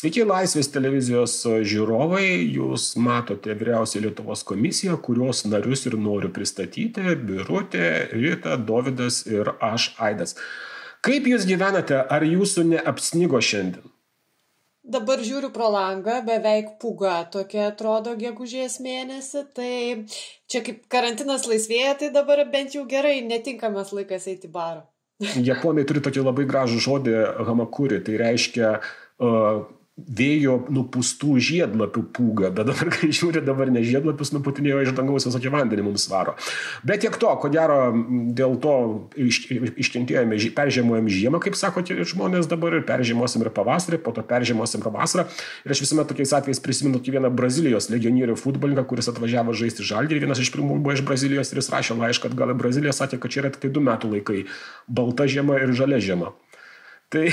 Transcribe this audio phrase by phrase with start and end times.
[0.00, 8.08] Sveiki, Laisvės televizijos žiūrovai, jūs matote vyriausią Lietuvos komisiją, kurios narius ir noriu pristatyti- Birutė,
[8.14, 10.38] Rita, Davidas ir aš, Aidas.
[11.04, 13.90] Kaip jūs gyvenate, ar jūsų neapsnigo šiandien?
[14.88, 20.06] Dabar žiūriu pro langą, beveik puga tokia atrodo gegužės mėnesį, tai
[20.48, 24.80] čia kaip karantinas laisvėja, tai dabar bent jau gerai, netinkamas laikas eiti barą.
[25.20, 27.14] Japonai turi tokį labai gražų žodį
[27.44, 29.68] hamakuri, tai reiškia uh,
[30.06, 35.52] vėjo nupūstų žiedlapių pūga, bet dabar, kai žiūri, dabar ne žiedlapius nuputinėjo iš dangaus visokį
[35.54, 36.36] vandenį mums varo.
[36.86, 37.78] Bet tiek to, ko gero,
[38.36, 38.74] dėl to
[39.20, 39.42] iš,
[39.80, 44.92] iškentėjome, peržiemuojam žiemą, kaip sako žmonės dabar, ir peržiemosim ir pavasarį, po to peržiemosim ir
[44.94, 45.26] vasarą.
[45.64, 50.24] Ir aš visuomet tokiais atvejais prisimenu vieną Brazilijos legionierių futbolininką, kuris atvažiavo žaisti žalgį ir
[50.26, 53.34] vienas iš pirmųjų buvo iš Brazilijos ir jis rašė laišką, kad gal Brazilija sakė, kad
[53.34, 54.44] čia yra tik tai du metų laikai-
[55.00, 56.32] balta žiema ir žalia žiema.
[57.10, 57.26] Tai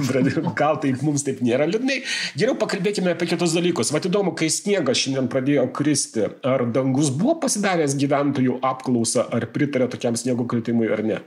[0.60, 1.98] gal taip mums taip nėra liūdnai.
[2.40, 3.92] Geriau pakalbėkime apie kitus dalykus.
[3.92, 9.90] Vat įdomu, kai sniegas šiandien pradėjo kristi, ar dangus buvo pasidaręs gyventojų apklausą, ar pritarė
[9.92, 11.20] tokiam sniego kritimui ar ne?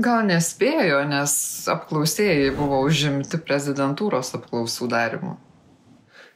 [0.00, 1.32] Gal nespėjo, nes
[1.72, 5.38] apklausėjai buvo užimti prezidentūros apklausų darimu.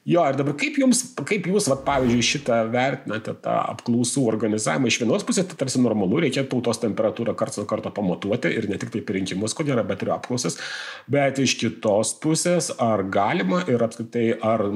[0.05, 4.91] Jo, ir dabar kaip jums, kaip jūs, va, pavyzdžiui, šitą vertinate, tą apklausų organizavimą?
[4.91, 8.77] Iš vienos pusės tai tarsi normalu, reikia tautos temperatūrą karts nuo karto pamatuoti ir ne
[8.80, 10.61] tik tai per rinkimus, kodėl yra, bet ir apklausas.
[11.08, 14.66] Bet iš kitos pusės, ar galima ir apskritai, ar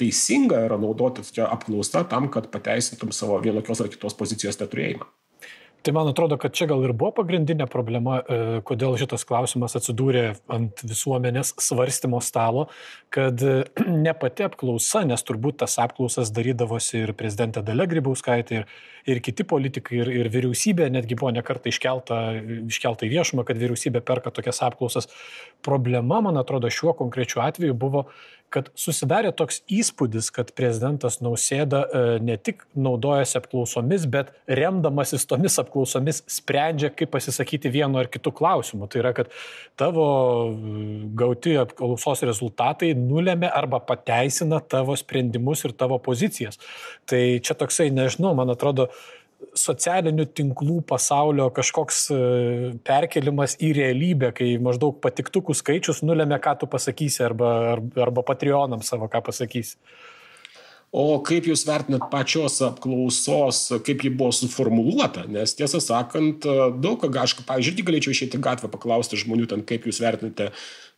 [0.00, 5.04] teisinga yra naudoti tokią apklausą tam, kad pateisintum savo vienokios ar kitos pozicijos neturėjimą?
[5.82, 10.24] Tai man atrodo, kad čia gal ir buvo pagrindinė problema, e, kodėl šitas klausimas atsidūrė
[10.54, 12.68] ant visuomenės svarstymo stalo,
[13.10, 13.64] kad e,
[14.04, 18.68] ne pati apklausa, nes turbūt tas apklausas darydavosi ir prezidentė Dalia Grybauskaitė, ir,
[19.10, 22.20] ir kiti politikai, ir, ir vyriausybė, netgi buvo nekarta iškelta,
[22.70, 25.10] iškelta į viešumą, kad vyriausybė perka tokias apklausas.
[25.66, 28.06] Problema, man atrodo, šiuo konkrečiu atveju buvo
[28.52, 35.58] kad susidarė toks įspūdis, kad prezidentas Nausėda e, ne tik naudojasi apklausomis, bet remdamasis tomis
[35.62, 38.88] apklausomis sprendžia, kaip pasisakyti vienu ar kitu klausimu.
[38.92, 39.32] Tai yra, kad
[39.80, 40.06] tavo
[40.50, 40.84] e,
[41.18, 46.60] gauti apklausos rezultatai nulėmė arba pateisina tavo sprendimus ir tavo pozicijas.
[47.08, 48.90] Tai čia toksai, nežinau, man atrodo,
[49.58, 52.20] socialinių tinklų pasaulio kažkoks e,
[52.86, 57.52] perkelimas į realybę, kai maždaug patiktukų skaičius nulėmė, ką tu pasakysi, arba,
[58.06, 59.76] arba Patreonam savo ką pasakysi.
[60.92, 65.22] O kaip Jūs vertinat pačios apklausos, kaip ji buvo suformuoluota?
[65.32, 66.44] Nes tiesą sakant,
[66.84, 70.50] daug ką, aš, pavyzdžiui, irgi galėčiau išėti gatvę paklausti žmonių, ten, kaip Jūs vertinate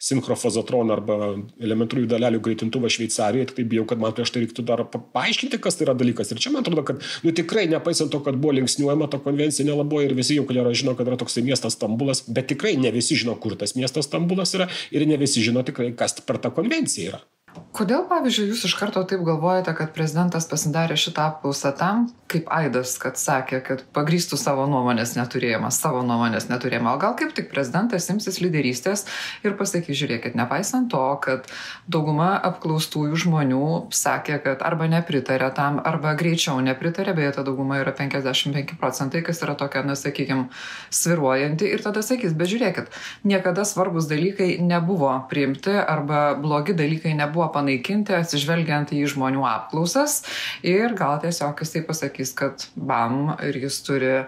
[0.03, 1.19] sinchrofozotroną arba
[1.62, 5.78] elementariųjų dalelių greitintuvą Šveicarijoje, tik tai bijau, kad man prieš tai reiktų dar paaiškinti, kas
[5.78, 6.32] tai yra dalykas.
[6.34, 10.09] Ir čia man atrodo, kad nu, tikrai nepaisant to, kad buvo linksniuojama ta konvencija nelabai
[10.09, 13.38] ir visi jau kalėra žino, kad yra toksai miestas Stambulas, bet tikrai ne visi žino,
[13.38, 17.22] kur tas miestas Stambulas yra ir ne visi žino tikrai, kas per tą konvenciją yra.
[17.75, 22.94] Kodėl, pavyzdžiui, jūs iš karto taip galvojate, kad prezidentas pasidarė šitą apklausą tam, kaip Aidas,
[23.03, 28.06] kad sakė, kad pagrįstų savo nuomonės neturėjimą, savo nuomonės neturėjimą, o gal kaip tik prezidentas
[28.10, 29.04] imsis lyderystės
[29.47, 31.50] ir pasakys, žiūrėkit, nepaisant to, kad
[31.91, 33.62] dauguma apklaustųjų žmonių
[33.94, 39.43] sakė, kad arba nepritarė tam, arba greičiau nepritarė, beje, ta dauguma yra 55 procentai, kas
[39.47, 40.48] yra tokia, na, sakykime,
[40.94, 42.94] sviruojanti ir tada sakys, bet žiūrėkit,
[43.26, 50.22] niekada svarbus dalykai nebuvo priimti arba blogi dalykai nebuvo panaikinti panaikinti atsižvelgiant į žmonių apklausas
[50.62, 54.25] ir gal tiesiog jisai pasakys, kad bam ir jis turi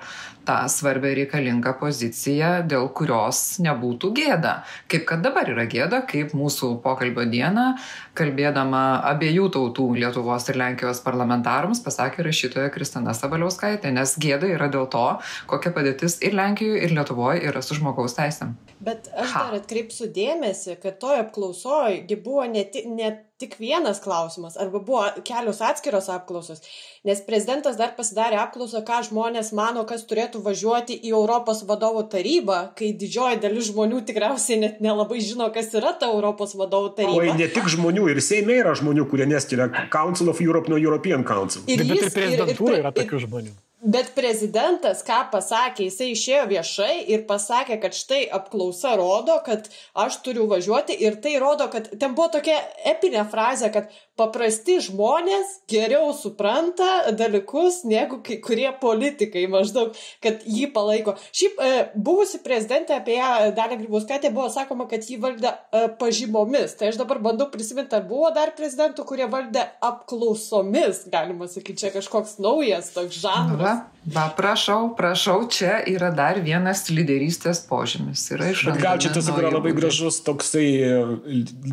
[0.47, 4.63] tą svarbę reikalingą poziciją, dėl kurios nebūtų gėda.
[4.89, 7.75] Kaip kad dabar yra gėda, kaip mūsų pokalbio dieną,
[8.17, 8.83] kalbėdama
[9.13, 15.07] abiejų tautų Lietuvos ir Lenkijos parlamentarams, pasakė rašytoja Kristina Sabaliauskaitė, nes gėda yra dėl to,
[15.51, 18.57] kokia padėtis ir Lenkijoje, ir Lietuvoje yra su žmogaus teisėm.
[18.81, 19.47] Bet aš ha.
[19.47, 25.61] dar atkreipsiu dėmesį, kad toje apklausoje buvo ne, ne tik vienas klausimas, arba buvo kelios
[25.61, 26.63] atskiros apklausos,
[27.05, 32.61] nes prezidentas dar pasidarė apklausą, ką žmonės mano, kas turėtų važiuoti į Europos vadovų tarybą,
[32.79, 37.35] kai didžioji dalis žmonių tikriausiai net nelabai žino, kas yra ta Europos vadovų taryba.
[37.35, 41.25] O ne tik žmonių, ir Seime yra žmonių, kurie neskiria Council of Europe nuo European
[41.27, 41.65] Council.
[41.67, 43.55] Ir jis, bet ir prezidentūra yra tokių žmonių.
[43.87, 50.17] Bet prezidentas, ką pasakė, jisai išėjo viešai ir pasakė, kad štai apklausa rodo, kad aš
[50.25, 52.57] turiu važiuoti ir tai rodo, kad ten buvo tokia
[52.89, 60.71] epinė frazė, kad paprasti žmonės geriau supranta dalykus negu kai kurie politikai maždaug, kad jį
[60.75, 61.17] palaiko.
[61.37, 66.77] Šiaip e, buvusi prezidentė apie ją, Dalė Grybauskaitė, buvo sakoma, kad jį valdė e, pažymomis.
[66.81, 71.93] Tai aš dabar bandau prisiminti, ar buvo dar prezidentų, kurie valdė apklausomis, galima sakyti, čia
[71.95, 73.61] kažkoks naujas toks žanras.
[73.61, 73.75] Va,
[74.17, 78.25] va, prašau, prašau, čia yra dar vienas lyderystės požymis.
[78.33, 80.97] Bet gal čia tas yra labai gražus toksai e,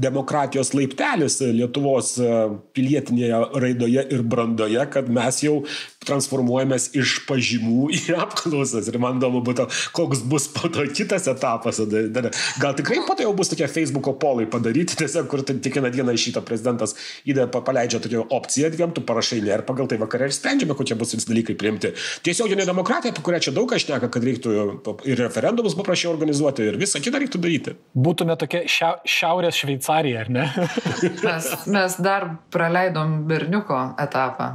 [0.04, 2.33] demokratijos laiptelis Lietuvos e,
[2.76, 5.60] pilietinėje raidoje ir brandoje, kad mes jau
[6.08, 8.90] transformuojamės iš pažymų į apklausas.
[8.92, 11.82] Ir man įdomu būtų, koks bus po to kitas etapas.
[12.62, 16.16] Gal tikrai po to jau bus tokie Facebook'o polai padaryti, tiesiog, kur tik vieną dieną
[16.16, 16.96] iš šito prezidentas
[17.28, 20.98] įdeda, paleidžia tokią opciją dviem, tu parašai ne ir pagal tai vakarė ir sprendžiame, kokie
[21.00, 21.94] bus visi dalykai priimti.
[22.26, 24.56] Tiesioginė demokratija, apie kurią čia daug kas šneka, kad reiktų
[25.10, 27.76] ir referendumus paprašiau organizuoti ir visą kitą reiktų daryti.
[27.94, 30.48] Būtume tokia šia, šiaurės Šveicarija, ar ne?
[31.28, 34.54] mes, mes dar praleidom berniuko etapą.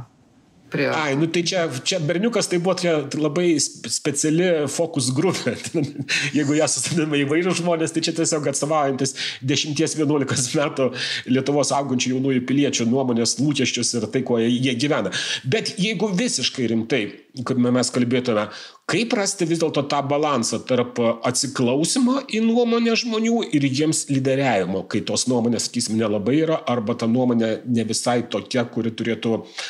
[0.69, 0.87] Prie...
[0.93, 5.55] Ai, nu tai čia, čia berniukas tai buvo čia labai speciali fokus grupė.
[6.37, 9.15] Jeigu ją susidedame įvairius žmonės, tai čia tiesiog atstovaujantis
[9.49, 10.89] 10-11 metų
[11.33, 15.13] Lietuvos augančių jaunųjų piliečių nuomonės, lūkesčius ir tai, kuo jie gyvena.
[15.49, 17.01] Bet jeigu visiškai rimtai,
[17.41, 18.45] kaip mes kalbėtume,
[18.89, 25.01] kaip rasti vis dėlto tą balansą tarp atsiklausimo į nuomonę žmonių ir jiems lyderiavimo, kai
[25.01, 29.61] tos nuomonės, sakysim, nelabai yra, arba ta nuomonė ne visai tokia, kuri turėtų uh,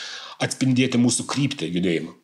[0.43, 2.15] atspindėti mūsų kryptį judėjimą.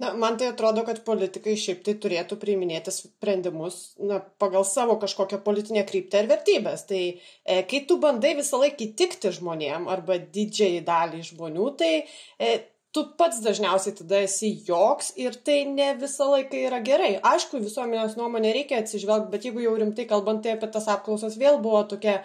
[0.00, 3.78] Na, man tai atrodo, kad politikai šiaip tai turėtų priiminėti sprendimus
[4.10, 6.84] na, pagal savo kažkokią politinę kryptį ar vertybės.
[6.90, 12.52] Tai e, kai tu bandai visą laiką įtikti žmonėm arba didžiai dalį žmonių, tai e,
[12.92, 17.12] tu pats dažniausiai tada esi joks ir tai ne visą laiką yra gerai.
[17.32, 21.60] Aišku, visuomenės nuomonė reikia atsižvelgti, bet jeigu jau rimtai kalbant, tai apie tas apklausas vėl
[21.64, 22.20] buvo tokia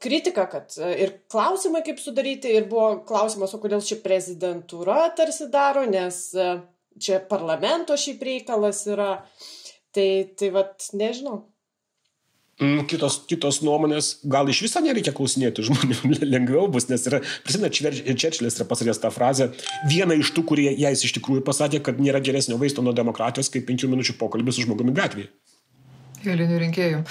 [0.00, 5.50] kritika, kad e, ir klausimai kaip sudaryti, ir buvo klausimas, o kodėl ši prezidentūra tarsi
[5.52, 6.52] daro, nes e,
[7.00, 9.10] čia parlamento šiaip reikalas yra.
[9.94, 11.44] Tai, tai vad, nežinau.
[12.62, 15.96] Mm, kitos, kitos nuomonės, gal iš viso nereikia klausinėti žmonių,
[16.34, 19.48] lengviau bus, nes yra, prisimena, Čerčilis yra pasakęs tą frazę,
[19.90, 23.66] viena iš tų, kurie jais iš tikrųjų pasakė, kad nėra geresnio vaisto nuo demokratijos kaip
[23.68, 25.32] penkių minučių pokalbis su žmogumi gatvėje.
[26.32, 27.02] Eilinių rinkėjų.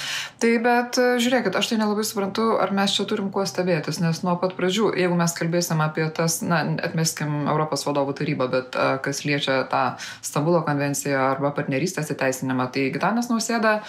[0.41, 4.23] Tai bet e, žiūrėkit, aš tai nelabai suprantu, ar mes čia turim kuo stebėtis, nes
[4.25, 8.95] nuo pat pradžių, jeigu mes kalbėsim apie tas, na, atmeskim Europos vadovų tarybą, bet a,
[8.95, 9.85] e, kas liečia tą
[10.23, 13.79] Stambulo konvenciją arba partnerystės įteisinimą, tai Gitanas Nausėda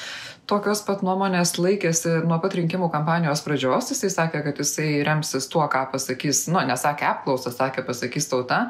[0.51, 3.89] tokios pat nuomonės laikėsi nuo pat rinkimų kampanijos pradžios.
[3.93, 8.61] Jisai sakė, kad jisai remsis tuo, ką pasakys, nu, nesakė apklausą, sakė, pasakys tauta.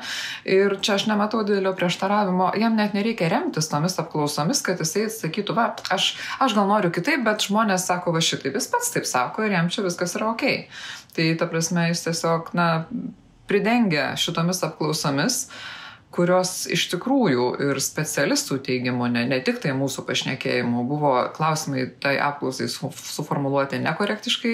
[0.46, 2.52] Ir čia aš nematau didelio prieštaravimo.
[2.60, 6.12] Jam net nereikia remtis tomis apklausomis, kad jisai sakytų, va, aš,
[6.44, 9.70] aš gal noriu kitaip, bet žmonės sako, va šitaip, jis pats taip sako ir jam
[9.72, 10.46] čia viskas yra ok.
[11.14, 12.68] Tai ta prasme jis tiesiog, na,
[13.46, 15.46] pridengia šitomis apklausomis.
[16.14, 22.12] Kurios iš tikrųjų ir specialistų teigimu, ne, ne tik tai mūsų pašnekėjimu, buvo klausimai tai
[22.22, 24.52] apklausai su, suformuoluoti nekorektiškai,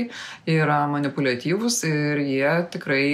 [0.49, 3.05] yra manipuliatyvus ir jie tikrai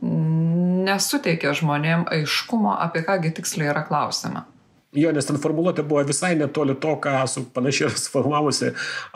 [0.00, 4.46] nesuteikia žmonėm aiškumo, apie kągi tiksliai yra klausima.
[4.94, 8.70] Jo, nes ten formuluotė buvo visai netoli to, ką su panašiai suformavusi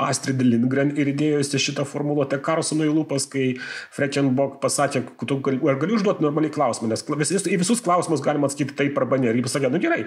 [0.08, 3.52] Astrid Lindgren ir įdėjusi šitą formuluotę Karlsonui lūpas, kai
[3.94, 8.74] Freckenbok pasakė, gali, ar galiu užduoti normaliai klausimą, nes vis, į visus klausimus galima atsakyti
[8.78, 9.30] taip arba ne.
[9.30, 10.00] Ir jis pasakė, nu gerai,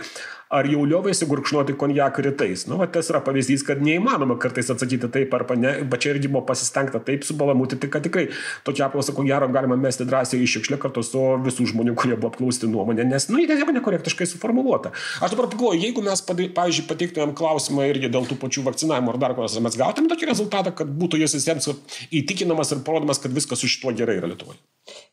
[0.52, 2.66] ar jau liovėsi gurkšnoti konjaką rytais?
[2.68, 6.32] Nu, va, tas yra pavyzdys, kad neįmanoma kartais atsakyti taip arba ne, bet čia irgi
[6.32, 8.28] buvo pasistengta taip subalamuti, kad tikrai
[8.68, 12.34] tokia apklausa, ko gero, galima mesti drąsiai į šiukšlę kartu su visų žmonių, kurie buvo
[12.34, 14.92] apklausti nuomonė, nes, nu, jie tiesiog nekorektiškai suformuoluota.
[15.24, 16.22] Aš dabar pagalvoju, jeigu mes,
[16.56, 20.30] pavyzdžiui, pateiktumėm klausimą irgi dėl tų pačių vakcinavimo ar dar ko nors, mes gautumėm tokį
[20.32, 21.70] rezultatą, kad būtų jis visiems
[22.10, 24.60] įtikinamas ir parodomas, kad viskas su šituo gerai yra Lietuvoje.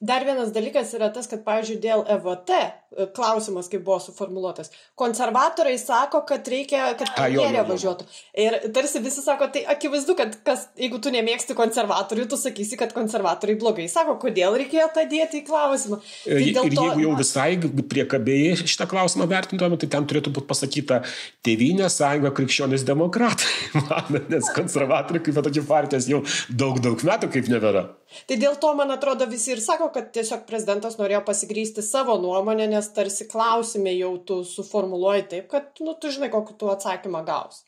[0.00, 5.78] Dar vienas dalykas yra tas, kad, pavyzdžiui, dėl EVT e, klausimas, kaip buvo suformuoluotas, konservatoriai
[5.80, 8.06] sako, kad reikia, kad premjerė važiuotų.
[8.44, 12.94] Ir tarsi visi sako, tai akivaizdu, kad kas, jeigu tu nemėgsti konservatorių, tu sakysi, kad
[12.96, 13.88] konservatoriai blogai.
[13.92, 16.00] Sako, kodėl reikėjo tą dėti į klausimą.
[16.24, 16.86] Tai ir, ir to...
[16.88, 17.48] jeigu jau visai
[17.94, 21.02] priekabėjai šitą klausimą vertintuome, tai ten turėtų būti pasakyta
[21.46, 23.54] Tevinė sąjunga krikščionis demokratai.
[23.88, 27.88] Man, nes konservatoriai kaip tokie partijos jau daug, daug metų kaip nebėra.
[28.28, 32.66] Tai dėl to, man atrodo, visi ir sako, kad tiesiog prezidentas norėjo pasigrysti savo nuomonę,
[32.72, 37.64] nes tarsi klausime jau tu suformuluoji taip, kad, nu, tu žinai, kokį tu atsakymą gaus.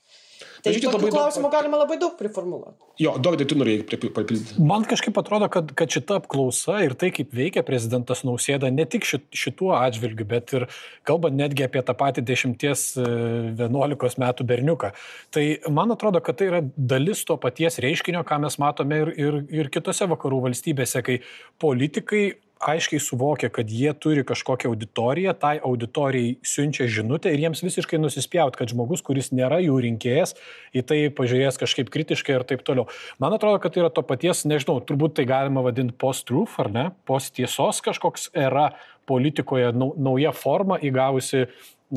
[0.61, 1.55] Tai tokių labai klausimų daug...
[1.55, 2.77] galima labai daug priformuluoti.
[3.01, 4.57] Jo, Dogdai, tu norėjai papildyti.
[4.65, 9.09] Man kažkaip atrodo, kad, kad šita apklausa ir tai, kaip veikia prezidentas Nausėda, ne tik
[9.09, 10.67] šit, šituo atžvilgiu, bet ir
[11.09, 14.93] kalbant netgi apie tą patį 10-11 e, metų berniuką.
[15.33, 19.41] Tai man atrodo, kad tai yra dalis to paties reiškinio, ką mes matome ir, ir,
[19.63, 21.21] ir kitose vakarų valstybėse, kai
[21.63, 22.25] politikai
[22.61, 28.57] aiškiai suvokia, kad jie turi kažkokią auditoriją, tai auditorijai siunčia žinutę ir jiems visiškai nusispjaut,
[28.59, 30.37] kad žmogus, kuris nėra jų rinkėjas,
[30.77, 32.87] į tai pažiūrės kažkaip kritiškai ir taip toliau.
[33.23, 36.87] Man atrodo, kad tai yra to paties, nežinau, turbūt tai galima vadinti post-truth ar ne,
[37.09, 38.71] post-tiesos kažkoks era
[39.09, 41.47] politikoje, nauja forma įgavusi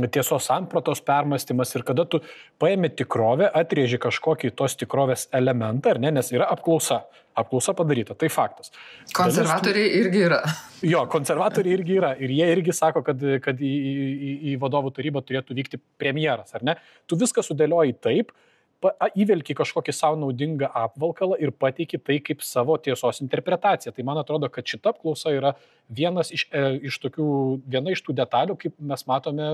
[0.09, 2.23] tiesos sampratos permastymas ir kada tu
[2.61, 7.03] paėmė tikrovę, atrėži kažkokį tos tikrovės elementą, ar ne, nes yra apklausa.
[7.35, 8.71] Apklausa padaryta, tai faktas.
[9.15, 10.39] Konservatoriai Dalis, irgi yra.
[10.85, 12.13] Jo, konservatoriai irgi yra.
[12.21, 16.65] Ir jie irgi sako, kad, kad į, į, į vadovų tarybą turėtų vykti premjeras, ar
[16.67, 16.77] ne?
[17.09, 18.33] Tu viską sudėlioji taip,
[19.15, 23.93] įvelki kažkokį savo naudingą apvalkalą ir pateiki tai kaip savo tiesos interpretaciją.
[23.93, 25.53] Tai man atrodo, kad šita apklausa yra
[25.89, 27.27] vienas iš, e, iš tokių,
[27.67, 29.49] viena iš tų detalių, kaip mes matome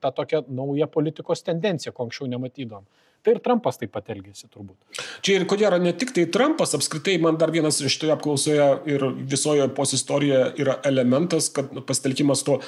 [0.00, 2.84] tą tokią naują politikos tendenciją, ko anksčiau nematydom.
[3.26, 5.00] Tai ir Trumpas taip pat elgėsi turbūt.
[5.26, 8.68] Čia ir ko gero ne tik tai Trumpas, apskritai man dar vienas iš toje apklausoje
[8.86, 12.60] ir visoje posistorijoje yra elementas, kad pasitelkimas to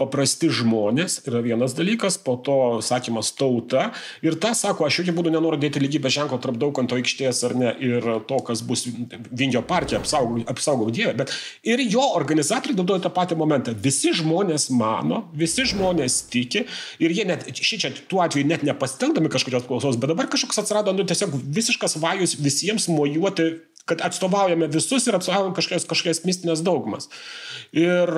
[0.00, 3.90] paprasti žmonės yra vienas dalykas, po to sakymas tauta.
[4.24, 7.74] Ir tą sako, aš jokių būdų nenoriu dėti lygybės ženklo tarp dauganto aikštės ar ne
[7.84, 11.12] ir to, kas bus Vingio partija, apsaugok, apsaugok Dievą.
[11.20, 11.32] Bet
[11.68, 13.76] ir jo organizatoriai naudoja tą patį momentą.
[13.84, 16.66] Visi žmonės mano, visi žmonės tiki
[17.04, 20.94] ir jie net, šį čia tuo atveju net nepasitelkdami kažkokios klausos, bet dabar kažkoks atsirado,
[20.96, 23.50] nu tiesiog visiškas vajus visiems mojuoti
[23.86, 27.06] kad atstovaujame visus ir atstovaujame kažkokias, kažkokias mistinės daugumas.
[27.76, 28.10] Ir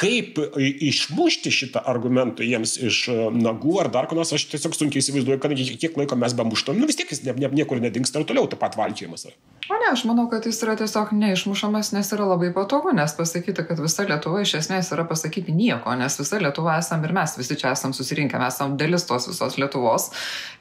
[0.00, 5.02] kaip išmušti šitą argumentą jiems iš e, nagų ar dar ko nors, aš tiesiog sunkiai
[5.04, 8.28] įsivaizduoju, kad kiek laiko mes bemuštom, nu vis tiek jis ne, ne, niekur nedingsta ir
[8.28, 9.26] toliau taip pat valkėjimas.
[9.70, 13.66] O ne, aš manau, kad jis yra tiesiog neišmušamas, nes yra labai patogu, nes pasakyti,
[13.68, 17.58] kad visa Lietuva iš esmės yra pasakyti nieko, nes visa Lietuva esam ir mes visi
[17.60, 20.08] čia esam susirinkę, mes esam dalis tos visos Lietuvos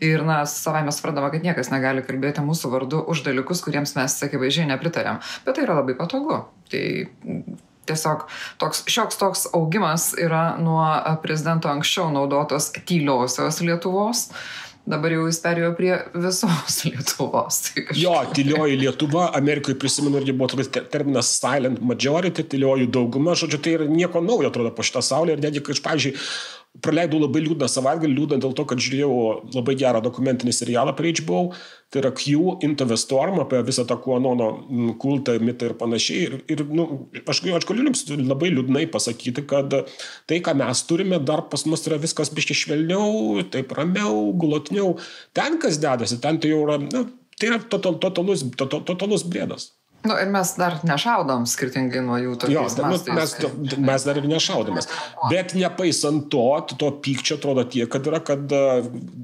[0.03, 4.19] ir, na, savai mes suprantama, kad niekas negali kalbėti mūsų vardu už dalykus, kuriems mes
[4.27, 6.43] akivaizdžiai nepritarėm, bet tai yra labai patogu.
[6.69, 6.84] Tai
[7.89, 8.25] tiesiog
[8.62, 10.86] toks šioks toks augimas yra nuo
[11.24, 14.29] prezidento anksčiau naudotos tyliosios Lietuvos.
[14.89, 17.60] Dabar jau jis perėjo prie visos Lietuvos.
[17.65, 18.00] Tai kažkaip...
[18.01, 23.75] Jo, tylioji Lietuva, Amerikoje prisimenu irgi buvo toks terminas silent majority, tylioji dauguma, žodžiu, tai
[23.77, 26.15] yra nieko naujo, atrodo, po šitą saulę ir netgi, aš, pavyzdžiui,
[26.83, 29.13] praleidau labai liūdną savaitgalį, liūdną dėl to, kad žiūrėjau
[29.55, 31.39] labai gerą dokumentinį serialą per HBO,
[31.89, 34.49] tai yra Q Into the Storm apie visą tą Kuanono
[35.01, 36.27] kultą, mitą ir panašiai.
[36.27, 36.85] Ir, ir nu,
[37.25, 39.73] aš, aš galiu jums labai liūdnai pasakyti, kad
[40.29, 44.93] tai, ką mes turime, dar pas mus yra viskas biški švelniau, taip ramiau, gulotniau.
[45.38, 47.07] Ten, kas dedasi, ten tai jau yra, nu,
[47.39, 48.45] tai yra totalus, totalus,
[48.93, 49.71] totalus brėdas.
[50.08, 52.53] Nu, ir mes dar nešaudom skirtingai nuo jų tokių.
[52.56, 53.34] Jo, nu, mes,
[53.84, 54.88] mes dar ir nešaudomės.
[55.27, 56.46] Bet nepaisant to,
[56.79, 58.56] to pykčio atrodo tiek, kad yra, kad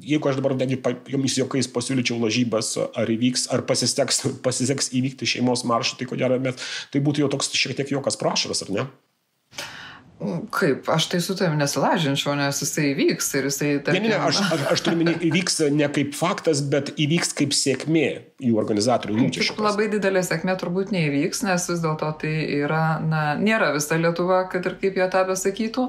[0.03, 0.81] jeigu aš dabar netgi
[1.13, 6.41] jomis jokais pasiūlyčiau lažybas, ar įvyks, ar pasiseks, pasiseks įvykti šeimos maršą, tai ko gero,
[6.91, 8.87] tai būtų jau toks šiek tiek jokas prašaras, ar ne?
[10.55, 13.71] Kaip, aš tai su tavimi nesilažinčiau, nes jisai įvyks ir jisai...
[13.83, 14.05] Tarkim...
[14.05, 18.07] Ne, ne, aš, aš, aš turiu minėti, įvyks ne kaip faktas, bet įvyks kaip sėkmė
[18.39, 19.57] jų organizatorių lūkesčių.
[19.63, 22.31] Labai didelė sėkmė turbūt neįvyks, nes vis dėlto tai
[22.61, 25.85] yra, na, nėra visa Lietuva, kad ir kaip jie tą besakytų,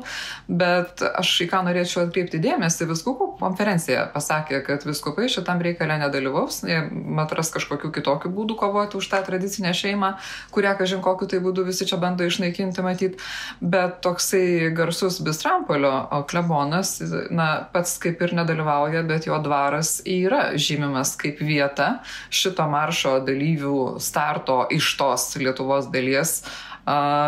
[0.51, 6.65] bet aš į ką norėčiau atkreipti dėmesį, viskupų konferencija pasakė, kad viskupai šitam reikalė nedalyvaus,
[6.91, 10.17] matras kažkokiu kitokiu būdu kovoti už tą tradicinę šeimą,
[10.55, 13.23] kurią, kažin kokiu tai būdu visi čia bando išnaikinti, matyt,
[13.63, 20.57] bet to toksai garsus Bistrampolio klebonas, na, pats kaip ir nedalyvauja, bet jo dvaras yra
[20.57, 21.99] žymimas kaip vieta
[22.33, 26.41] šito maršo dalyvių starto iš tos Lietuvos dalies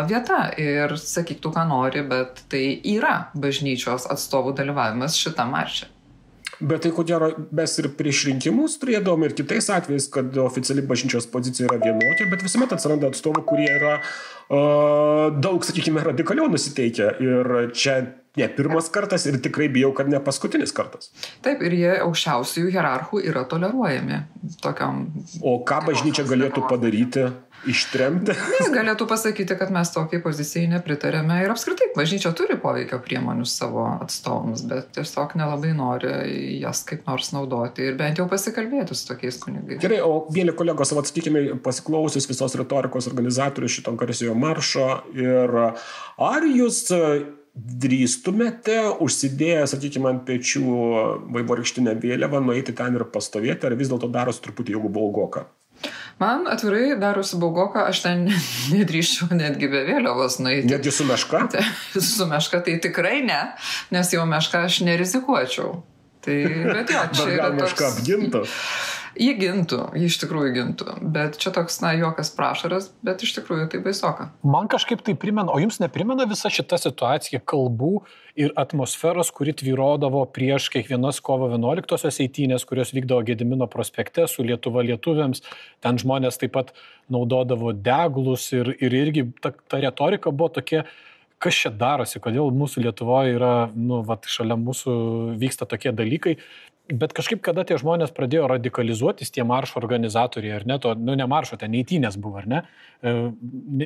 [0.09, 5.98] vieta ir sakyk tu, ką nori, bet tai yra bažnyčios atstovų dalyvavimas šitą maršą.
[6.59, 11.29] Bet tai ko gero mes ir prieš rinkimus turėdavom ir kitais atvejais, kad oficiali bažnyčios
[11.31, 17.13] pozicija yra vienokia, bet visuomet atsiranda atstovų, kurie yra uh, daug, sakykime, radikaliau nusiteikę.
[17.23, 17.95] Ir čia
[18.39, 21.13] ne pirmas kartas ir tikrai bijau, kad ne paskutinis kartas.
[21.45, 24.19] Taip, ir jie aukščiausiųjų hierarchų yra toleruojami
[24.63, 25.07] tokiam.
[25.39, 27.29] O ką bažnyčia galėtų padaryti?
[27.67, 28.33] Ištremti.
[28.59, 33.83] Jis galėtų pasakyti, kad mes tokiai pozicijai nepritarėme ir apskritai bažnyčia turi poveikio priemonių savo
[33.97, 36.13] atstovams, bet tiesiog nelabai nori
[36.61, 39.81] jas kaip nors naudoti ir bent jau pasikalbėti su tokiais kunigais.
[39.83, 44.87] Gerai, o mėly kolegos, atsakykime, pasiklausius visos retorikos organizatorių šito garsiojo maršo
[45.17, 46.87] ir ar jūs
[47.59, 50.65] drįstumėte užsidėję, sakykime, ant pečių
[51.35, 55.49] vaivorykštinę vėliavą, nueiti ten ir pastovėti, ar vis dėlto darosi truputį jau baugoka?
[56.19, 58.25] Man atvirai darosi baugoka, aš ten
[58.75, 60.67] nedrįščiau netgi be vėliavos nueiti.
[60.71, 61.45] Netgi su meška?
[62.11, 63.39] su meška tai tikrai ne,
[63.95, 65.79] nes jau meška aš nerizikuočiau.
[66.25, 66.35] Tai,
[66.75, 67.85] bet jo, čia yra toks...
[67.93, 68.43] apgintų.
[69.19, 70.93] Jį gintų, jį iš tikrųjų gintų.
[71.11, 74.29] Bet čia toks, na, juokas prašaras, bet iš tikrųjų tai baisoka.
[74.47, 78.05] Man kažkaip tai primena, o jums neprimena visa šita situacija kalbų
[78.39, 84.85] ir atmosferos, kuri tvyrodavo prieš kiekvienas kovo 11-osios eitynės, kurios vykdavo Gedimino prospekte su Lietuva
[84.87, 85.43] lietuviams.
[85.83, 86.71] Ten žmonės taip pat
[87.11, 90.85] naudodavo deglus ir, ir irgi ta, ta retorika buvo tokia
[91.39, 94.93] kas čia darosi, kodėl mūsų Lietuvoje yra, nu, va, šalia mūsų
[95.39, 96.35] vyksta tokie dalykai.
[96.89, 101.27] Bet kažkaip, kada tie žmonės pradėjo radikalizuotis, tie maršo organizatoriai, ar ne, to, nu, ne
[101.29, 102.61] maršo, ten eitynės buvo, ar ne?
[103.05, 103.13] E,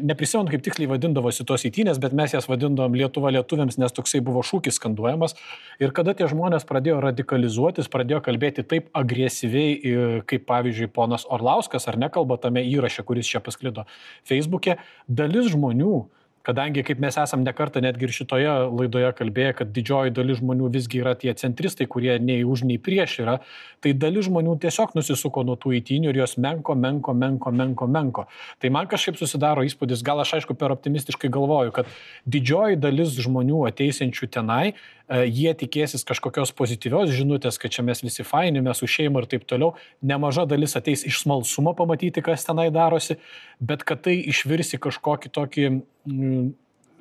[0.08, 4.40] neprisimenu, kaip tiksliai vadindavosi tos eitynės, bet mes jas vadindavom Lietuva lietuviams, nes toksai buvo
[4.48, 5.36] šūkis skanduojamas.
[5.84, 12.00] Ir kada tie žmonės pradėjo radikalizuotis, pradėjo kalbėti taip agresyviai, kaip pavyzdžiui ponas Orlauskas, ar
[12.00, 13.84] nekalba tame įraše, kuris čia pasklido
[14.24, 14.80] Facebook'e,
[15.12, 16.06] dalis žmonių,
[16.44, 21.00] Kadangi, kaip mes esam nekartą netgi ir šitoje laidoje kalbėję, kad didžioji dalis žmonių visgi
[21.00, 23.38] yra tie centristai, kurie nei už, nei prieš yra,
[23.80, 28.26] tai dalis žmonių tiesiog nusisuko nuo tų įtinių ir jos menko, menko, menko, menko, menko.
[28.60, 31.96] Tai man kažkaip susidaro įspūdis, gal aš aišku per optimistiškai galvoju, kad
[32.28, 34.74] didžioji dalis žmonių ateisinčių tenai
[35.22, 39.46] jie tikėsis kažkokios pozityvios žinutės, kad čia mes visi faini, mes su šeima ir taip
[39.50, 39.76] toliau.
[40.02, 43.20] Nemaža dalis ateis iš smalsumo pamatyti, kas tenai darosi,
[43.62, 46.52] bet kad tai išvirsi kažkokį tokį mm,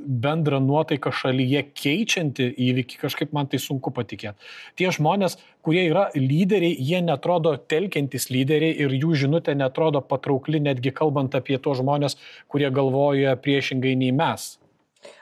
[0.03, 4.51] bendrą nuotaiką šalyje keičianti įvykį, kažkaip man tai sunku patikėti.
[4.79, 10.95] Tie žmonės, kurie yra lyderiai, jie netrodo telkiantis lyderiai ir jų žinutė netrodo patraukli, netgi
[10.97, 12.19] kalbant apie tos žmonės,
[12.51, 14.57] kurie galvoja priešingai nei mes.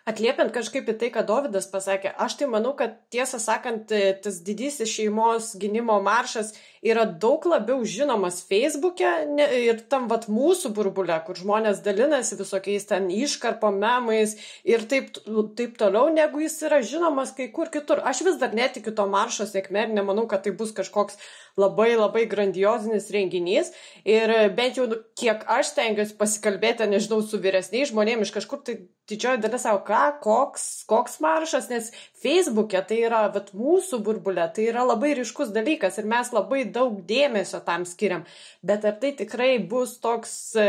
[0.08, 3.92] Atliepiant kažkaip į tai, ką Davidas pasakė, aš tai manau, kad tiesą sakant,
[4.24, 10.72] tas didysis šeimos gynimo maršas yra daug labiau žinomas Facebook'e ne, ir tam vat mūsų
[10.76, 15.12] burbulė, kur žmonės dalinasi visokiais ten iškarpo memais ir taip,
[15.58, 18.00] taip toliau, negu jis yra žinomas kai kur kitur.
[18.00, 21.20] Aš vis dar netikiu to maršo sėkmė ir nemanau, kad tai bus kažkoks
[21.60, 23.74] labai labai grandiozinis renginys.
[24.08, 28.78] Ir bent jau nu, kiek aš stengiuosi pasikalbėti, nežinau, su vyresniais žmonėmis iš kažkur, tai
[29.10, 31.90] didžioji dalis savo, ką, koks, koks maršas, nes
[32.20, 36.98] Facebook'e tai yra, vat mūsų burbulė, tai yra labai ryškus dalykas ir mes labai daug
[37.08, 38.26] dėmesio tam skiriam.
[38.66, 40.66] Bet ar tai tikrai bus toks e,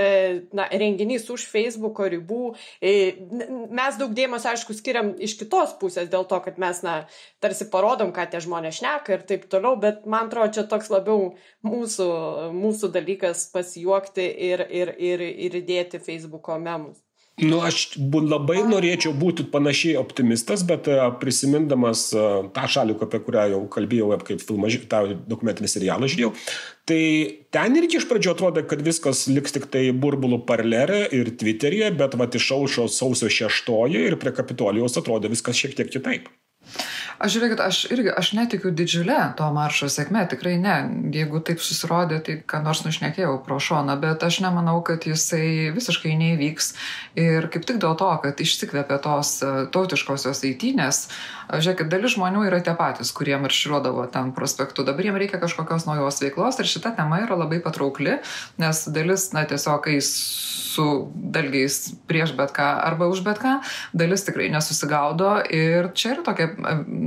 [0.56, 2.54] na, renginys už Facebooko ribų?
[2.80, 2.94] E,
[3.68, 7.02] mes daug dėmesio, aišku, skiriam iš kitos pusės dėl to, kad mes, na,
[7.44, 11.34] tarsi parodom, ką tie žmonės šneka ir taip toliau, bet man atrodo, čia toks labiau
[11.68, 12.10] mūsų,
[12.56, 17.04] mūsų dalykas pasijuokti ir, ir, ir, ir įdėti Facebooko memus.
[17.40, 23.46] Nu, aš labai norėčiau būti panašiai optimistas, bet e, prisimindamas e, tą šalį, apie kurią
[23.54, 25.00] jau kalbėjau, kaip filmą, tą
[25.32, 26.34] dokumentinį serialą žiūrėjau,
[26.92, 27.00] tai
[27.56, 32.20] ten irgi iš pradžio atrodė, kad viskas liks tik tai burbulų parlerė ir Twitter'e, bet
[32.20, 36.30] va išaušo sausio šeštoji ir prie Kapitolijos atrodė viskas šiek tiek kitaip.
[37.22, 40.78] Aš žiūrėkit, aš irgi, aš netikiu didžiulę to maršo sėkmę, tikrai ne.
[41.14, 46.16] Jeigu taip susirodė, tai ką nors nušnekėjau pro šoną, bet aš nemanau, kad jisai visiškai
[46.18, 46.72] neįvyks.
[47.22, 51.04] Ir kaip tik dėl to, kad išsikvėpė tos e, tautiškosios eitynės,
[51.52, 54.88] žiūrėkit, dalis žmonių yra tie patys, kurie marširuodavo ten prospektu.
[54.88, 58.18] Dabar jiems reikia kažkokios naujos veiklos ir šita tema yra labai patraukli,
[58.62, 60.10] nes dalis, na, tiesiog eis
[60.72, 63.58] su dalgiais prieš bet ką arba už bet ką,
[63.98, 66.48] dalis tikrai nesusigaudo ir čia yra tokia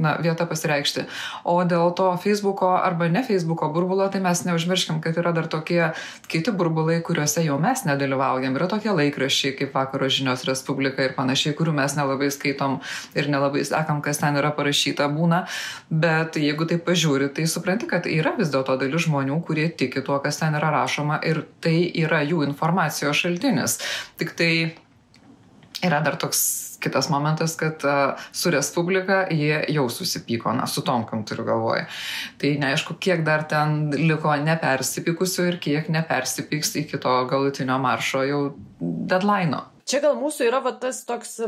[0.05, 1.07] na, vieta pasireikšti.
[1.49, 5.93] O dėl to Facebooko arba ne Facebooko burbulo, tai mes neužmirškim, kad yra dar tokie
[6.31, 8.57] kiti burbulai, kuriuose jau mes nedalyvaujam.
[8.59, 12.79] Yra tokie laikraščiai kaip Vakaro žinios Respublika ir panašiai, kurių mes nelabai skaitom
[13.17, 15.45] ir nelabai sekam, kas ten yra parašyta būna.
[15.91, 20.21] Bet jeigu tai pažiūri, tai supranti, kad yra vis dėlto dalis žmonių, kurie tiki tuo,
[20.25, 23.81] kas ten yra rašoma ir tai yra jų informacijos šaltinis.
[24.21, 24.53] Tik tai
[25.85, 27.85] yra dar toks Kitas momentas, kad
[28.33, 31.87] su Respublika jie jau susipyko, na, su Tomkam turiu galvoje.
[32.41, 38.43] Tai neaišku, kiek dar ten liko nepersipykusių ir kiek nepersipyks iki to galutinio maršo jau
[38.81, 39.57] deadline.
[39.57, 39.65] O.
[39.89, 41.39] Čia gal mūsų yra va, tas toks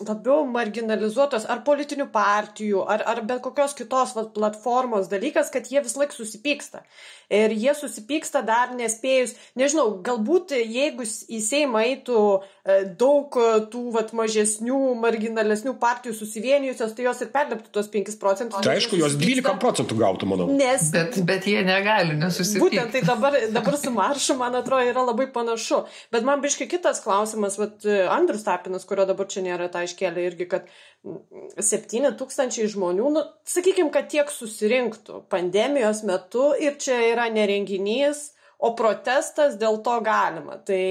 [0.00, 5.82] labiau marginalizuotos ar politinių partijų, ar, ar bet kokios kitos vat, platformos dalykas, kad jie
[5.84, 6.84] vis laik susipyksta.
[7.30, 13.36] Ir jie susipyksta dar nespėjus, nežinau, galbūt jeigu į Seimą eitų e, daug
[13.70, 18.64] tų vat, mažesnių, marginalesnių partijų susivienijusios, tai jos ir perleptų tos 5 procentus.
[18.66, 20.48] Tai aišku, jos 12 procentų gautų, manau.
[20.58, 20.88] Nes...
[20.90, 22.64] Bet, bet jie negali nesusipykti.
[22.66, 25.84] Būtent tai dabar, dabar su maršu, man atrodo, yra labai panašu.
[26.10, 30.50] Bet man biškai kitas klausimas, vat, Andrius Tapinas, kurio dabar čia nėra, tai iškėlė irgi,
[30.50, 30.66] kad
[31.04, 38.74] 7 tūkstančiai žmonių, nu, sakykime, kad tiek susirinktų pandemijos metu ir čia yra nerenginys, o
[38.76, 40.58] protestas dėl to galima.
[40.68, 40.84] Tai,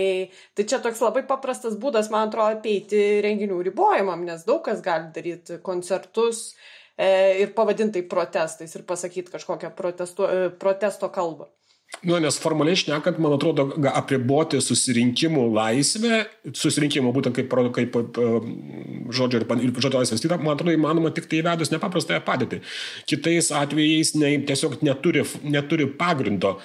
[0.58, 5.12] tai čia toks labai paprastas būdas, man atrodo, apeiti renginių ribojimam, nes daug kas gali
[5.14, 6.56] daryti koncertus
[6.98, 11.52] e, ir pavadintai protestais ir pasakyti kažkokią protesto, e, protesto kalbą.
[12.00, 16.20] Nu, nes formaliai šnekant, man atrodo, apriboti susirinkimų laisvę,
[16.56, 17.98] susirinkimų būtent kaip, kaip
[19.18, 22.62] žodžio ir žodžio laisvės tyra, man atrodo, įmanoma tik tai įvedus nepaprastąją padėtį.
[23.10, 26.60] Kitais atvejais ne, tiesiog neturi, neturi pagrindo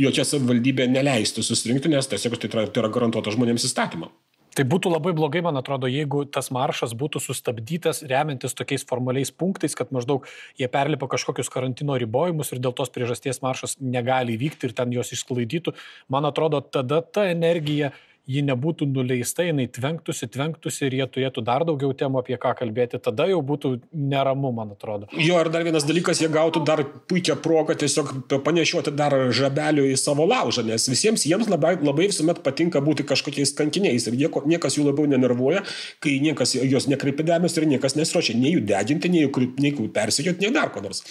[0.00, 4.10] jokia savivaldybė neleistų susirinkti, nes tiesiog tai yra, tai yra garantuota žmonėms įstatymą.
[4.50, 9.76] Tai būtų labai blogai, man atrodo, jeigu tas maršas būtų sustabdytas remiantis tokiais formaliais punktais,
[9.78, 10.26] kad maždaug
[10.58, 15.14] jie perlipa kažkokius karantino ribojimus ir dėl tos priežasties maršas negali vykti ir ten jos
[15.14, 15.76] išsklaidytų.
[16.10, 17.92] Man atrodo, tada ta energija
[18.30, 23.00] ji nebūtų nuleista, jinai tvenktųsi, tvenktųsi ir jie turėtų dar daugiau temų apie ką kalbėti,
[23.02, 25.08] tada jau būtų neramu, man atrodo.
[25.16, 28.12] Jo, ir dar vienas dalykas, jie gautų dar puikią progą tiesiog
[28.46, 33.54] panešioti dar žabelių į savo laužą, nes visiems jiems labai, labai visuomet patinka būti kažkokiais
[33.58, 35.64] kankiniais ir nieko, niekas jų labiau nenervuoja,
[36.04, 39.90] kai niekas jos nekreipia dėmesio ir niekas nesiuošia nei jų deginti, nei jų, nei jų
[39.94, 41.02] persikioti, nei dar ko nors.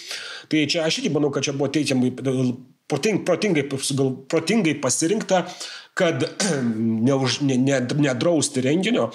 [0.50, 2.14] Tai čia aš irgi manau, kad čia buvo teikiamai
[2.90, 3.68] proting, protingai,
[4.28, 5.44] protingai pasirinkta
[6.00, 6.24] kad
[7.08, 9.10] neuž, ne, ne, nedrausti renginio,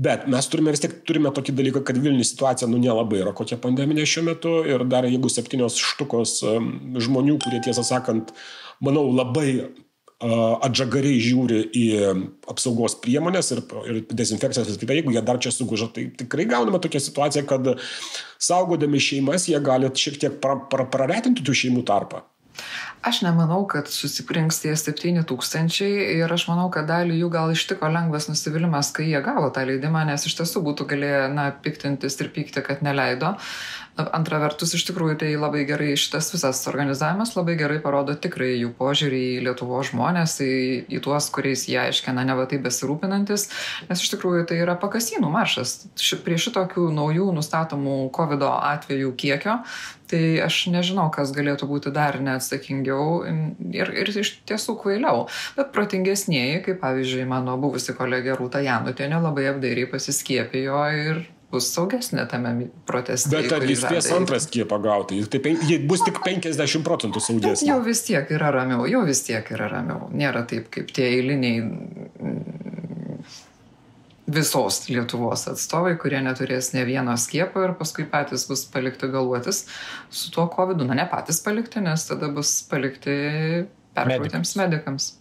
[0.00, 3.58] Bet mes turime vis tiek turime tokį dalyką, kad Vilnius situacija nu nelabai yra kokia
[3.60, 6.38] pandeminė šiuo metu ir dar jeigu septynios štukos
[7.04, 8.30] žmonių, kurie tiesą sakant,
[8.80, 9.66] manau, labai
[10.20, 11.84] atžagariai žiūri į
[12.52, 16.80] apsaugos priemonės ir, ir dezinfekcijas ir kitai, jeigu jie dar čia suguža, tai tikrai gauname
[16.80, 17.70] tokią situaciją, kad
[18.40, 22.22] saugodami šeimas jie gali šiek tiek pra, pra, praretinti tų šeimų tarpą.
[23.00, 27.88] Aš nemanau, kad susiprinks tie 7 tūkstančiai ir aš manau, kad dalį jų gal ištiko
[27.88, 32.28] lengvas nusivylimas, kai jie gavo tą leidimą, nes iš tiesų būtų galėję, na, piktintis ir
[32.34, 33.32] pykti, kad neleido.
[34.16, 38.72] Antra vertus, iš tikrųjų, tai labai gerai šitas visas organizavimas labai gerai parodo tikrai jų
[38.78, 40.54] požiūrį į Lietuvo žmonės, į,
[40.90, 43.48] į tuos, kuriais jie aiškina ne va taip besirūpinantis,
[43.88, 45.76] nes iš tikrųjų tai yra pakasynų maršas.
[46.00, 49.58] Ši, prie šitokių naujų nustatomų COVID atvejų kiekio,
[50.10, 53.24] tai aš nežinau, kas galėtų būti dar neatsakingiau
[53.70, 55.26] ir, ir iš tiesų kvailiau.
[55.58, 62.26] Bet protingesnėji, kaip pavyzdžiui mano buvusi kolegė Rūta Janutienė, labai apdairiai pasiskiepijo ir bus saugesnė
[62.30, 62.52] tame
[62.86, 63.30] proteste.
[63.32, 65.18] Bet ar jis ties antrą skiepą gauti?
[65.20, 67.68] Jis, tai, jis bus tik 50 procentų saugesnė.
[67.72, 70.08] Jau vis tiek yra ramiau, jau vis tiek yra ramiau.
[70.14, 72.60] Nėra taip, kaip tie eiliniai mm,
[74.30, 79.64] visos Lietuvos atstovai, kurie neturės ne vieno skiepo ir paskui patys bus palikti galuotis
[80.08, 80.78] su tuo COVID.
[80.78, 80.90] -u.
[80.90, 83.16] Na, ne patys palikti, nes tada bus palikti
[83.94, 84.56] perkrautiems medikams.
[84.62, 85.12] medikams.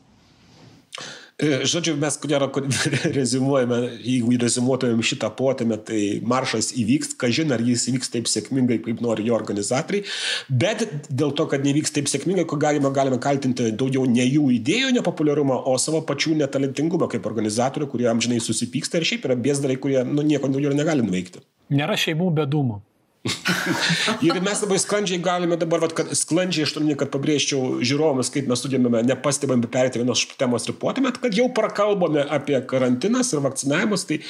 [1.40, 2.50] Žodžiu, mes ko gero
[3.18, 9.00] rezumuojame, jeigu rezumuotumėm šitą potėmę, tai maršas įvyks, kažin ar jis įvyks taip sėkmingai, kaip
[9.04, 10.04] nori jo organizatoriai,
[10.52, 14.92] bet dėl to, kad nevyks taip sėkmingai, ko galime, galime kaltinti daugiau ne jų idėjų
[15.00, 20.04] nepopuliarumą, o savo pačių netalentingumą kaip organizatorių, kurie amžinai susipyksta ir šiaip yra bėsdarai, kurie
[20.04, 21.46] nu, nieko daugiau negali nuveikti.
[21.72, 22.82] Nėra šeimų bedumo.
[24.24, 28.48] Ir mes labai sklandžiai galime dabar, vat, kad sklandžiai aš turiu, kad pabrėžčiau žiūrovams, kaip
[28.48, 34.08] mes sugebame nepastebami perėti vienos temos ir potėmėt, kad jau prakalbome apie karantinas ir vakcinavimus,
[34.08, 34.22] tai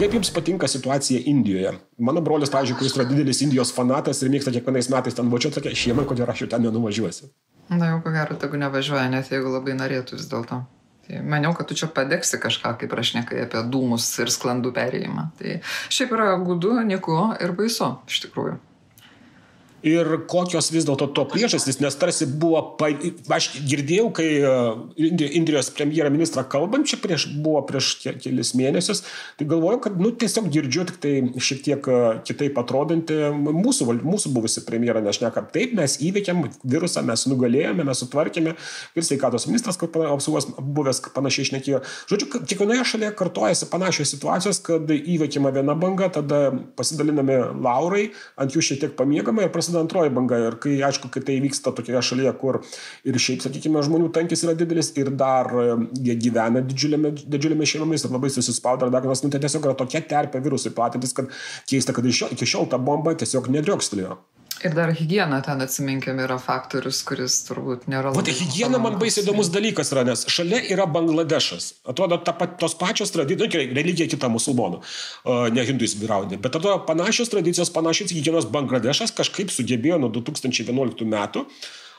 [0.00, 1.74] kaip jums patinka situacija Indijoje?
[2.00, 5.76] Mano brolis, pavyzdžiui, kuris yra didelis Indijos fanatas ir mėgsta kiekvienais metais ten važiuoti, sakė,
[5.76, 7.28] šiemet, kodėl aš jau ten nenuvažiuosiu.
[7.68, 10.62] Na jau ko gero, tegu nevažiuoja, net jeigu labai norėtų vis dėlto.
[11.08, 15.28] Tai maniau, kad tu čia padegsi kažką, kaip prašnekai apie dūmus ir sklandų perėjimą.
[15.40, 18.58] Tai šiaip yra gudu, niku ir baisu, iš tikrųjų
[19.86, 22.90] ir kokios vis dėlto to priežastys, nes tarsi buvo, pa...
[23.36, 24.52] aš girdėjau, kai e,
[25.38, 29.04] Indijos premjerą ministrą kalbant, čia prieš, buvo prieš kelis mėnesius,
[29.38, 34.32] tai galvoju, kad, nu, tiesiog girdžiu tik tai šiek tiek e, kitaip atrodantį mūsų, mūsų
[34.34, 39.78] buvusi premjerą, nes šneka, taip, mes įveikėm virusą, mes nugalėjome, mes sutvarkėme ir sveikatos ministras,
[39.80, 41.82] kaip apsaugos buvęs panašiai išnekėjo.
[42.10, 48.08] Žodžiu, kiekvienoje šalyje kartojasi panašios situacijos, kad įveikima viena banga, tada pasidalinami laurai,
[48.40, 51.38] ant jų šiek tiek pamiegama ir prasideda prasideda antroji banga ir kai, aišku, kai tai
[51.40, 52.60] vyksta tokioje šalyje, kur
[53.04, 58.04] ir šiaip, sakykime, žmonių tankis yra didelis ir dar e, jie gyvena didžiulėme, didžiulėme šeimomis
[58.04, 61.30] ir labai susispaudę, ar dar kas, nu, tai tiesiog yra tokia terpė virusui platintis, kad
[61.68, 64.18] keista, kad iki šiol ta bomba tiesiog nedriokstelėjo.
[64.64, 68.22] Ir dar hygiena ten atsiminkime yra faktorius, kuris turbūt nėra labai.
[68.22, 71.68] O tai hygiena man baisiai įdomus dalykas yra, nes šalia yra Bangladešas.
[71.92, 74.80] Atrodo, ta, tos pačios tradicijos, nu, religija kita musulmonų,
[75.54, 81.46] ne hinduizmų vyraudė, bet atrodo panašios tradicijos, panašios hygienos Bangladešas kažkaip sugebėjo nuo 2011 metų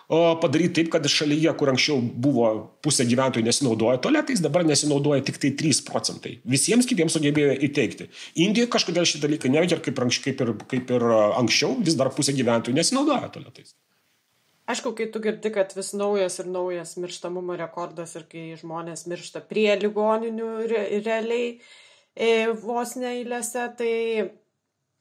[0.09, 2.47] padaryti taip, kad šalyje, kur anksčiau buvo
[2.81, 6.31] pusė gyventojų nesinaudoja tualetais, dabar nesinaudoja tik tai 3 procentai.
[6.49, 8.07] Visiems kitiems sugebėjo įteikti.
[8.41, 12.79] Indijoje kažkodėl šį dalyką neveikia kaip, kaip, ir, kaip ir anksčiau, vis dar pusė gyventojų
[12.79, 13.75] nesinaudoja tualetais.
[14.69, 19.41] Aišku, kai tu girdi, kad vis naujas ir naujas mirštamumo rekordas ir kai žmonės miršta
[19.45, 23.93] prie ligoninių re, realiai e, vos neįlėse, tai...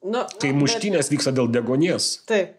[0.04, 1.16] Nu, kai muštynės bet...
[1.16, 2.14] vyksta dėl degonies.
[2.28, 2.58] Taip.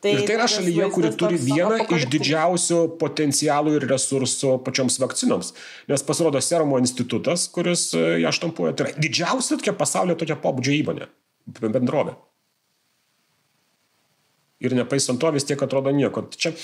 [0.00, 5.50] Tai ir tai yra šalyje, kuri turi vieną iš didžiausių potencialų ir resursų pačioms vakcinoms.
[5.92, 10.78] Nes pasirodo Serumo institutas, kuris e, ją štampuoja, tai yra didžiausia tokia pasaulyje tokia pobūdžio
[10.78, 11.10] įmonė,
[11.60, 12.16] bendrovė.
[14.64, 16.24] Ir nepaisant to vis tiek atrodo nieko.
[16.32, 16.54] Čia,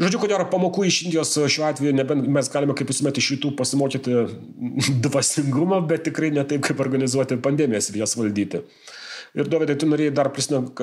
[0.00, 3.52] žodžiu, ko gero pamokų iš Indijos šiuo atveju nebent mes galime kaip visuomet iš rytų
[3.60, 4.16] pasimokyti
[5.04, 8.64] dvasingumą, bet tikrai ne taip, kaip organizuoti pandemijas ir jas valdyti.
[8.64, 8.98] Uh,
[9.32, 10.74] Ir Dovydai, tu norėjai dar prisimint,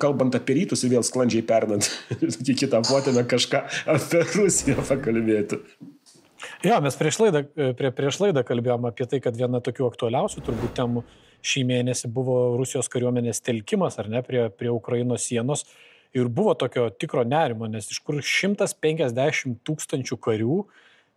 [0.00, 1.88] kalbant apie rytus ir vėl sklandžiai pernant
[2.52, 3.62] į kitą potėmę kažką
[3.94, 5.62] apie Rusiją pakalbėti.
[6.64, 7.44] Jo, mes prieš laidą,
[7.78, 11.04] prie, prieš laidą kalbėjom apie tai, kad viena tokių aktualiausių turbūt temų
[11.44, 15.64] šį mėnesį buvo Rusijos kariuomenės telkimas, ar ne, prie, prie Ukrainos sienos.
[16.14, 20.58] Ir buvo tokio tikro nerimo, nes iš kur 150 tūkstančių karių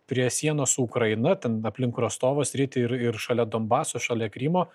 [0.08, 4.66] prie sienos su Ukraina, ten aplink Rostovos rytį ir, ir šalia Donbaso, šalia Krymo,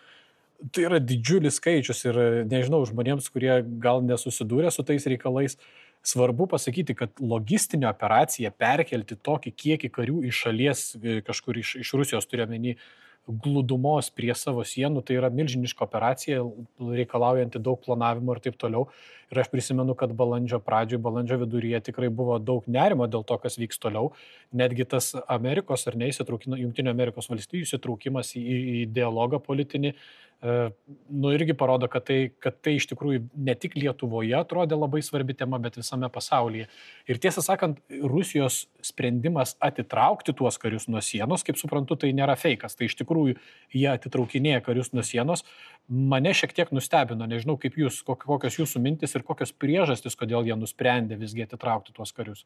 [0.71, 5.57] tai yra didžiulis skaičius ir nežinau, žmonėms, kurie gal nesusidūrė su tais reikalais,
[6.03, 11.95] svarbu pasakyti, kad logistinė operacija perkelti tokį kiekį karių iš šalies, e, kažkur iš, iš
[11.99, 12.75] Rusijos turiuomenį,
[13.23, 16.41] glūdumos prie savo sienų, tai yra milžiniška operacija,
[16.83, 18.89] reikalaujanti daug planavimo ir taip toliau.
[19.31, 23.55] Ir aš prisimenu, kad balandžio pradžioje, balandžio viduryje tikrai buvo daug nerimo dėl to, kas
[23.57, 24.11] vyks toliau.
[24.51, 31.29] Netgi tas Amerikos ar neįsitraukimas, Junktinio Amerikos valstybių įsitraukimas į, į dialogą politinį E, nu,
[31.31, 35.59] irgi parodo, kad tai, kad tai iš tikrųjų ne tik Lietuvoje atrodė labai svarbi tema,
[35.63, 36.67] bet visame pasaulyje.
[37.07, 42.75] Ir tiesą sakant, Rusijos sprendimas atitraukti tuos karius nuo sienos, kaip suprantu, tai nėra fejkas.
[42.75, 43.37] Tai iš tikrųjų
[43.71, 45.45] jie atitraukinėja karius nuo sienos.
[45.87, 50.59] Mane šiek tiek nustebino, nežinau kaip jūs, kokios jūsų mintis ir kokios priežastys, kodėl jie
[50.59, 52.43] nusprendė visgi atitraukti tuos karius.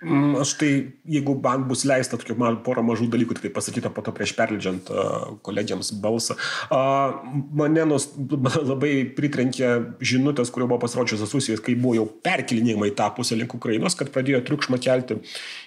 [0.00, 0.68] Mm, aš tai,
[1.04, 4.88] jeigu man bus leista tokių man porą mažų dalykų, tai pasakyta po to prieš perleidžiant
[4.88, 6.38] uh, kolegiams balsą,
[6.72, 7.18] uh,
[7.52, 8.06] mane nus,
[8.70, 13.98] labai pritrenkė žinutės, kurio buvo pasirodžiusios Rusijos, kai buvo jau perkelinėjimai tą pusę link Ukrainos,
[13.98, 15.18] kad pradėjo triukšmą kelti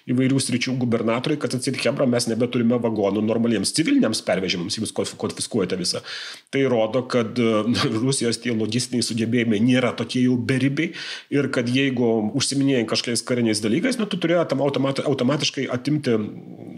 [0.09, 6.01] įvairių sričių gubernatoriai, kad atsit Hebra mes nebeturime vagonų normaliems civiliniams pervežimams, jūs konfiskuojate visą.
[6.49, 7.37] Tai rodo, kad
[8.01, 10.95] Rusijos tie logistiniai sugebėjimai nėra tokie jau beribiai
[11.29, 16.15] ir kad jeigu užsiminėjai kažkokiais kariniais dalykais, nu, tu turėjo tam automat, automatiškai atimti,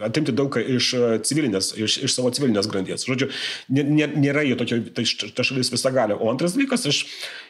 [0.06, 0.90] atimti daug iš,
[1.28, 3.06] civilinės, iš, iš savo civilinės grandies.
[3.08, 3.30] Žodžiu,
[3.70, 5.06] nėra jie tokia, tai
[5.38, 6.18] ta šalis visą gali.
[6.18, 7.04] O antras dalykas, aš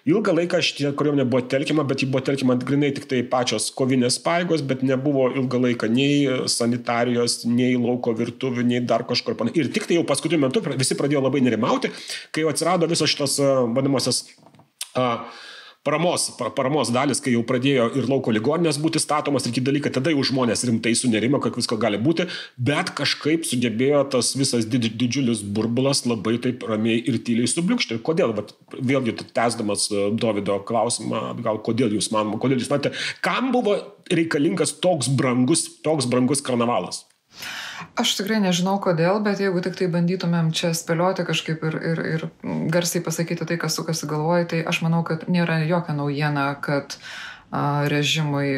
[0.09, 4.19] ilgą laiką šitie kariuomenė buvo telkima, bet ji buvo telkima grinai tik tai pačios kovinės
[4.25, 9.65] paėgos, bet nebuvo ilgą laiką nei sanitarijos, nei lauko virtuvių, nei dar kažkur panašiai.
[9.65, 11.93] Ir tik tai jau paskutiniu metu visi pradėjo labai nerimauti,
[12.35, 14.25] kai atsirado visos šitos vadinamosios
[14.95, 15.25] uh,
[15.85, 20.13] paramos, paramos dalis, kai jau pradėjo ir lauko ligoninės būti statomos ir kiti dalykai, tada
[20.13, 22.25] jau žmonės rimtai sunerimo, kad visko gali būti,
[22.57, 28.01] bet kažkaip sugebėjo tas visas did, didžiulis burbulas labai taip ramiai ir tyliai subliukšti.
[28.05, 28.33] Kodėl?
[28.37, 32.95] Bet vėlgi, tęsdamas e, Davido klausimą, gal kodėl jūs manome, kodėl jūs matote,
[33.25, 33.77] kam buvo
[34.11, 37.05] reikalingas toks brangus, toks brangus karnavalas?
[37.99, 42.25] Aš tikrai nežinau kodėl, bet jeigu tik tai bandytumėm čia spėlioti kažkaip ir, ir, ir
[42.71, 47.85] garsiai pasakyti tai, kas sukasi galvoje, tai aš manau, kad nėra jokia naujiena, kad a,
[47.91, 48.49] režimui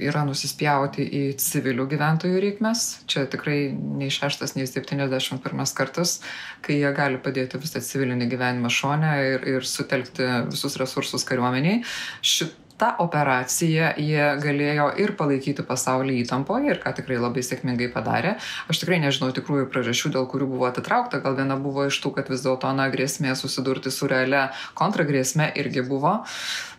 [0.00, 2.84] yra nusispjauti į civilių gyventojų reikmes.
[3.10, 6.18] Čia tikrai nei šeštas, nei 71 kartas,
[6.64, 11.82] kai jie gali padėti visą civilinį gyvenimą šonę ir, ir sutelkti visus resursus kariuomeniai.
[12.24, 18.34] Šit tą operaciją jie galėjo ir palaikyti pasaulį įtampoje ir ką tikrai labai sėkmingai padarė.
[18.70, 21.22] Aš tikrai nežinau tikrųjų priežasčių, dėl kurių buvo atitraukta.
[21.24, 25.86] Gal viena buvo iš tų, kad vis dėlto na grėsmė susidurti su realia kontragrėsme irgi
[25.88, 26.18] buvo.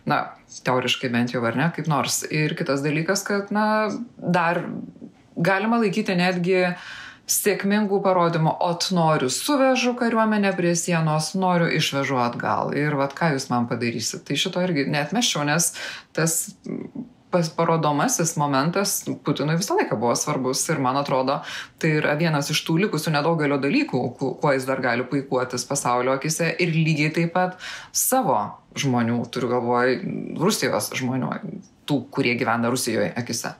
[0.08, 0.22] Na,
[0.64, 2.22] teoriškai bent jau ar ne, kaip nors.
[2.30, 4.62] Ir kitas dalykas, kad na, dar
[5.36, 6.88] galima laikyti netgi uh,
[7.28, 12.72] sėkmingų parodymų, o noriu suvežu kariuomenę prie sienos, noriu išvežu atgal.
[12.76, 14.24] Ir vad ką jūs man padarysit.
[14.28, 15.72] Tai šito irgi netmeščiau, nes
[16.16, 16.40] tas
[17.30, 21.42] parodomasis momentas Putinui visą laiką buvo svarbus ir man atrodo,
[21.78, 26.54] tai yra vienas iš tų likusių nedaugelio dalykų, kuo jis dar gali puikuotis pasaulio akise
[26.56, 27.60] ir lygiai taip pat
[27.92, 28.38] savo
[28.78, 29.98] žmonių, turiu galvoj,
[30.40, 31.32] Rusijos žmonių,
[31.84, 33.52] tų, kurie gyvena Rusijoje akise.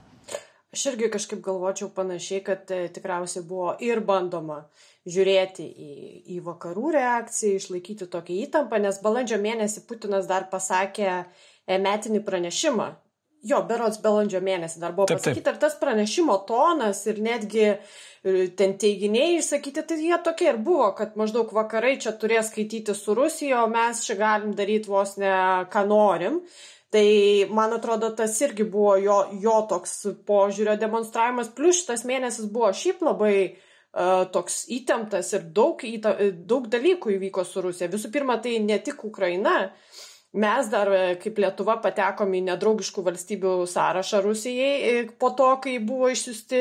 [0.73, 4.61] Aš irgi kažkaip galvočiau panašiai, kad e, tikriausiai buvo ir bandoma
[5.09, 5.93] žiūrėti į,
[6.35, 11.23] į vakarų reakciją, išlaikyti tokią įtampą, nes balandžio mėnesį Putinas dar pasakė e,
[11.81, 12.91] metinį pranešimą
[13.47, 17.77] Jo, berots balandžio mėnesį dar buvo taip, pasakyta, ir tas pranešimo tonas ir netgi e,
[18.59, 23.15] ten teiginiai išsakyti, tai jie tokie ir buvo, kad maždaug vakarai čia turės skaityti su
[23.15, 25.31] Rusija, o mes čia galim daryti vos ne
[25.71, 26.41] ką norim.
[26.89, 27.05] Tai
[27.53, 33.03] man atrodo, tas irgi buvo jo, jo toks požiūrio demonstravimas, plus šitas mėnesis buvo šiaip
[33.05, 36.15] labai uh, toks įtemptas ir daug, įta,
[36.49, 37.91] daug dalykų įvyko su Rusija.
[37.93, 39.99] Visų pirma, tai ne tik Ukraina, uh,
[40.31, 45.79] Mes dar e, kaip Lietuva patekom į nedraugiškų valstybių sąrašą Rusijai e, po to, kai
[45.81, 46.59] buvo išsiusti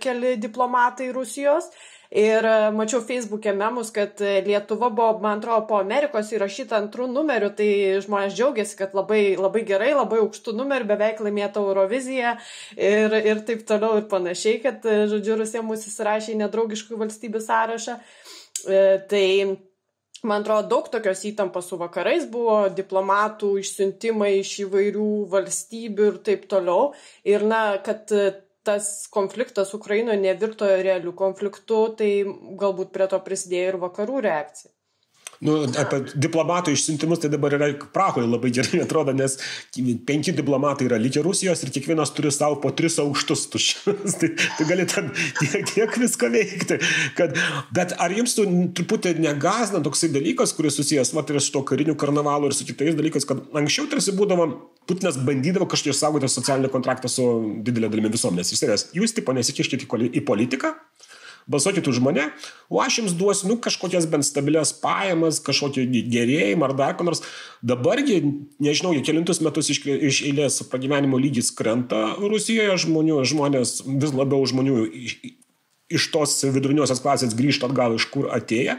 [0.00, 1.68] keli diplomatai Rusijos.
[2.10, 7.52] Ir e, mačiau Facebook'e memus, kad Lietuva buvo, man atrodo, po Amerikos įrašyta antrų numerių,
[7.54, 7.68] tai
[8.02, 12.34] žmonės džiaugiasi, kad labai, labai gerai, labai aukštų numerių, beveik laimėta Euroviziją
[12.74, 17.98] ir, ir taip toliau ir panašiai, kad, žodžiu, Rusija mūsų įsirašė į nedraugiškų valstybių sąrašą.
[19.10, 19.24] Tai
[20.26, 26.46] man atrodo, daug tokios įtampos su vakarais buvo, diplomatų išsiuntimai iš įvairių valstybių ir taip
[26.50, 26.90] toliau.
[27.22, 28.10] Ir, na, kad
[28.66, 32.10] tas konfliktas Ukrainoje nevirto realių konfliktų, tai
[32.62, 34.72] galbūt prie to prisidėjo ir vakarų reakcija.
[35.40, 39.38] Nu, apie diplomatų išsiuntimus tai dabar yra Prahoje labai gerai atrodo, nes
[40.08, 44.16] penki diplomatai yra likę Rusijos ir kiekvienas turi savo po tris aukštus tuščius.
[44.20, 45.08] tai, tai gali ten
[45.40, 46.76] tiek, tiek viską veikti.
[47.16, 47.40] Kad,
[47.76, 48.44] bet ar jums tu
[48.76, 52.98] truputį negazina toksai dalykas, kuris susijęs mat, ir su to kariniu karnavalu ir su kitais
[52.98, 54.50] dalykais, kad anksčiau tarsi būdavo,
[54.90, 57.24] Putinas bandydavo kažkiek saugoti socialinį kontraktą su
[57.62, 58.88] didelė dalimi visuomenės.
[58.96, 60.72] Jūs tipo nesikiškite į politiką,
[61.50, 62.28] balsuokit už mane,
[62.70, 67.24] o aš jums duosiu, nu, kažkokias bent stabilias pajamas, kažkokį gerėjimą ar dar ką nors.
[67.66, 68.22] Dabargi,
[68.62, 74.46] nežinau, jau kelintus metus iš, iš eilės pragyvenimo lygis krenta Rusijoje, žmonių, žmonės vis labiau
[74.48, 74.86] žmonių
[75.90, 78.76] iš tos viduriniosios klasės grįžta atgal, iš kur atėję.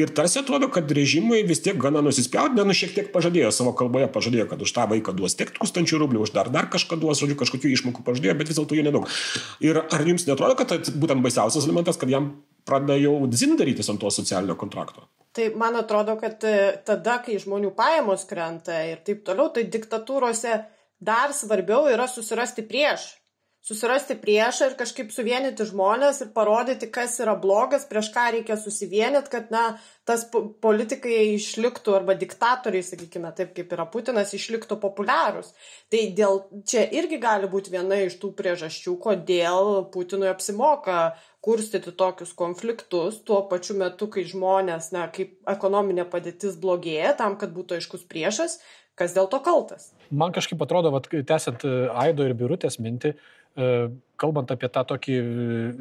[0.00, 3.74] Ir tarsi atrodo, kad režimai vis tiek gana nusispjaut, ne, nu šiek tiek pažadėjo savo
[3.76, 7.20] kalboje, pažadėjo, kad už tą vaiką duos tiek tūkstančių rublių, už dar, dar kažką duos,
[7.20, 9.10] žodžiu, kažkokių išmokų pažadėjo, bet vis dėlto jų nedaug.
[9.64, 12.32] Ir ar jums netrodo, kad būtent baisiausias elementas, kad jam
[12.64, 15.04] pradeda jau dzin darytis ant to socialinio kontrakto?
[15.34, 20.54] Tai man atrodo, kad e, tada, kai žmonių pajamos krenta ir taip toliau, tai diktatūrose
[21.04, 23.10] dar svarbiau yra susirasti prieš
[23.64, 29.30] susirasti priešą ir kažkaip suvienyti žmonės ir parodyti, kas yra blogas, prieš ką reikia susivienyti,
[29.32, 30.26] kad, na, tas
[30.64, 35.54] politikai išliktų arba diktatoriai, sakykime, taip kaip yra Putinas, išliktų populiarūs.
[35.92, 42.34] Tai dėl čia irgi gali būti viena iš tų priežasčių, kodėl Putinui apsimoka kurstyti tokius
[42.36, 48.04] konfliktus tuo pačiu metu, kai žmonės, na, kaip ekonominė padėtis blogėja, tam, kad būtų aiškus
[48.12, 48.58] priešas,
[48.94, 49.88] kas dėl to kaltas.
[50.12, 51.64] Man kažkaip atrodo, kad tęsiant
[51.96, 53.43] Aido ir Birutės mintį, E,
[54.20, 55.26] kalbant apie tą tokį e,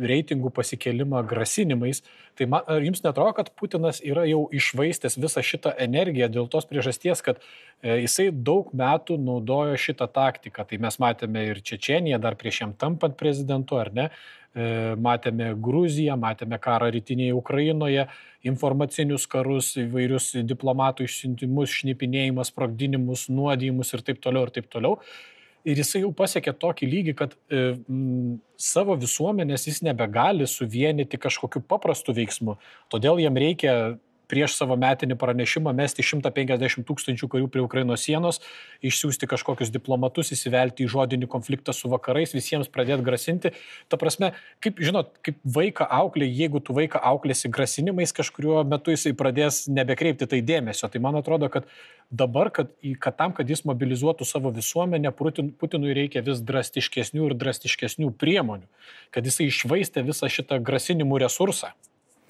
[0.09, 2.01] reitingų pasikelimą grasinimais,
[2.37, 6.67] tai man, ar jums netrodo, kad Putinas yra jau išvaistęs visą šitą energiją dėl tos
[6.69, 10.65] priežasties, kad e, jisai daug metų naudojo šitą taktiką.
[10.69, 14.13] Tai mes matėme ir Čečeniją dar prieš jam tampant prezidentu, ar ne?
[14.53, 18.03] Matėme Gruziją, matėme karą rytinėje Ukrainoje,
[18.45, 25.23] informacinius karus, įvairius diplomatų išsiuntimus, šnipinėjimus, sprogdinimus, nuodijimus ir taip toliau ir taip toliau ir
[25.65, 32.15] jisai jau pasiekė tokį lygį, kad e, m, savo visuomenės jis nebegali suvienyti kažkokiu paprastu
[32.15, 32.57] veiksmu.
[32.91, 33.95] Todėl jam reikia
[34.33, 38.41] prieš savo metinį pranešimą mesti 150 tūkstančių karių prie Ukrainos sienos,
[38.81, 43.53] išsiųsti kažkokius diplomatus, įsivelti į žodinį konfliktą su vakarais, visiems pradėti grasinti.
[43.91, 44.31] Ta prasme,
[44.63, 50.29] kaip, žinot, kaip vaiką auklė, jeigu tu vaiką auklėsi grasinimais, kažkuriuo metu jisai pradės nebekreipti
[50.29, 50.89] tai dėmesio.
[50.89, 51.69] Tai man atrodo, kad
[52.09, 58.11] dabar, kad, kad tam, kad jis mobilizuotų savo visuomenę, Putinui reikia vis drastiškesnių ir drastiškesnių
[58.19, 58.65] priemonių,
[59.13, 61.73] kad jisai išvaistė visą šitą grasinimų resursą.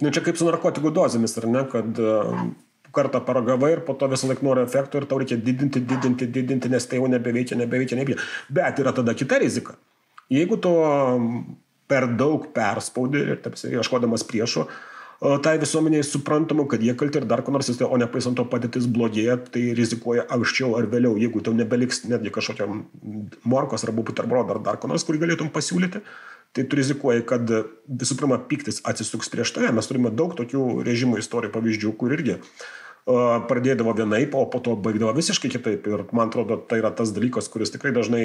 [0.04, 2.44] Nu, čia kaip su narkotikų dozėmis, ar ne, kad uh,
[2.94, 6.72] kartą paragavai ir po to visą laiką nori efekto ir tau reikia didinti, didinti, didinti,
[6.72, 8.32] nes tai jau nebeveikia, nebeveikia, nebeveikia.
[8.54, 9.78] Bet yra tada kita rizika.
[10.34, 10.72] Jeigu tu
[11.90, 14.66] per daug perspaudi ir tarsi ieškodamas priešų,
[15.44, 19.38] tai visuomeniai suprantamu, kad jie kalti ir dar ko nors, o nepaisant to padėtis blogėja,
[19.54, 22.68] tai rizikuoja anksčiau ar vėliau, jeigu tau nebeliks netgi kažkokio
[23.48, 26.04] morkos arba buterbrodo ar dar ko nors, kurį galėtum pasiūlyti,
[26.54, 27.50] tai tu rizikuoji, kad
[27.90, 29.72] visų pirma piktis atsisuks prieš tave.
[29.74, 32.38] Mes turime daug tokių režimų istorijų pavyzdžių, kur irgi
[33.50, 35.88] pradėdavo vienaip, o po to baigdavo visiškai kitaip.
[35.90, 38.24] Ir man atrodo, tai yra tas dalykas, kuris tikrai dažnai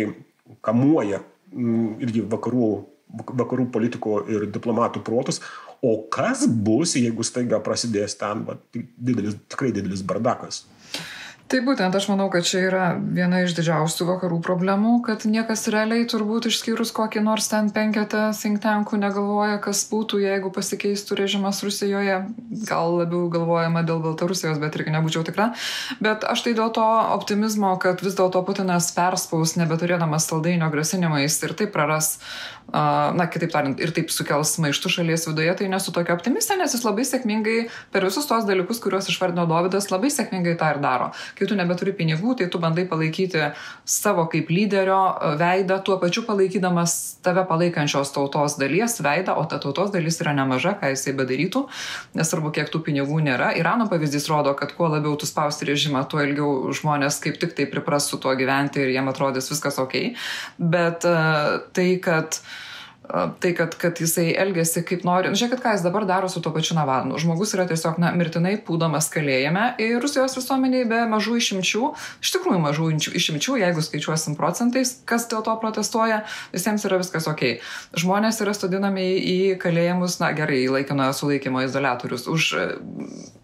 [0.62, 1.22] kamuoja
[2.04, 2.68] irgi vakarų,
[3.40, 5.42] vakarų politikų ir diplomatų protus.
[5.82, 10.66] O kas bus, jeigu staiga prasidės ten va, didelis, tikrai didelis bardakas?
[11.48, 16.04] Tai būtent aš manau, kad čia yra viena iš didžiausių vakarų problemų, kad niekas realiai
[16.04, 22.18] turbūt išskyrus kokį nors ten penketą think tankų negalvoja, kas būtų, jeigu pasikeistų režimas Rusijoje.
[22.68, 25.54] Gal labiau galvojama dėl Baltarusijos, bet irgi nebūčiau tikra.
[26.04, 26.84] Bet aš tai dėl to
[27.16, 32.18] optimizmo, kad vis dėlto Putinas perspaus, nebeturėdamas saldainio grasinimais ir taip praras
[32.72, 36.84] na, kitaip tariant, ir taip sukels maištų šalies viduje, tai nesu tokia optimistė, nes jis
[36.84, 37.56] labai sėkmingai
[37.94, 41.10] per visus tos dalykus, kuriuos išvardino Dovydas, labai sėkmingai tą ir daro.
[41.38, 43.48] Kai tu nebeturi pinigų, tai tu bandai palaikyti
[43.88, 44.98] savo kaip lyderio
[45.38, 50.74] veidą, tuo pačiu palaikydamas tave palaikančios tautos dalies veidą, o ta tautos dalis yra nemaža,
[50.80, 51.64] ką jisai bedarytų,
[52.18, 53.52] nesvarbu, kiek tų pinigų nėra.
[53.58, 57.68] Irano pavyzdys rodo, kad kuo labiau tu spausti režimą, tuo ilgiau žmonės kaip tik tai
[57.70, 60.00] pripras su tuo gyventi ir jiem atrodys viskas ok.
[60.58, 62.56] Bet uh, tai, kad uh,
[63.40, 65.30] tai, kad, kad jisai elgesi kaip nori.
[65.32, 67.18] Nu, žiūrėkit, ką jis dabar daro su to pačiu Navalnu.
[67.20, 71.90] Žmogus yra tiesiog na, mirtinai pūdomas kalėjime ir Rusijos visuomeniai be mažų išimčių,
[72.24, 77.44] iš tikrųjų mažų išimčių, jeigu skaičiuosim procentais, kas dėl to protestuoja, visiems yra viskas ok.
[77.98, 82.50] Žmonės yra studinami į kalėjimus, na gerai, į laikinojo sulaikymo izolatorius, už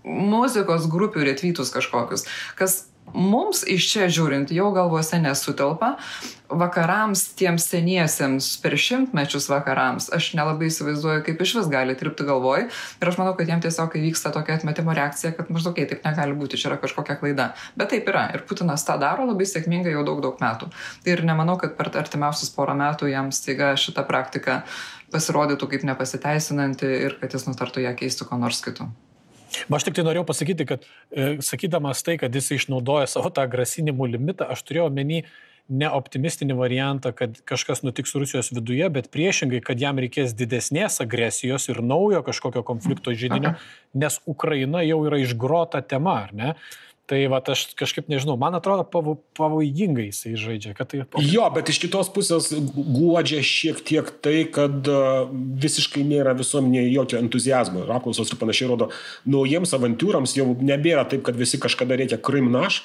[0.04, 5.94] muzikos grupių retvytus kažkokius, kas mums iš čia žiūrint jau galvose nesutelpa,
[6.54, 12.66] vakarams, tiems seniesiems, per šimtmečius vakarams, aš nelabai įsivaizduoju, kaip iš vis gali tripti galvoj.
[13.00, 16.36] Ir aš manau, kad jiems tiesiog įvyksta tokia atmetimo reakcija, kad maždaug, okay, taip negali
[16.38, 17.50] būti, čia yra kažkokia klaida.
[17.78, 18.26] Bet taip yra.
[18.34, 20.70] Ir Putinas tą daro labai sėkmingai jau daug, daug metų.
[21.08, 24.62] Ir nemanau, kad per artimiausius porą metų jam staiga šita praktika
[25.14, 28.90] pasirodytų kaip nepasiteisinanti ir kad jis nutartų ją keisti ko nors kitu.
[29.72, 34.14] Aš tik tai norėjau pasakyti, kad e, sakydamas tai, kad jis išnaudoja savo tą grasinimų
[34.14, 35.24] limitą, aš turėjau menį
[35.72, 41.70] ne optimistinį variantą, kad kažkas nutiks Rusijos viduje, bet priešingai, kad jam reikės didesnės agresijos
[41.72, 43.54] ir naujo kažkokio konflikto žydinio,
[43.96, 46.52] nes Ukraina jau yra išgrota tema, ar ne?
[47.04, 50.72] Tai va, aš kažkaip nežinau, man atrodo pavo, pavojingai jisai žaidžia.
[50.88, 51.02] Tai...
[51.20, 55.26] Jo, bet iš kitos pusės guodžia šiek tiek tai, kad uh,
[55.60, 57.82] visiškai nėra visuomenėje jokio entuzijazmo.
[57.84, 58.88] Ir apklausos ir panašiai rodo,
[59.28, 62.80] naujiems avantūrams jau nebėra taip, kad visi kažkada reikia krimnaš.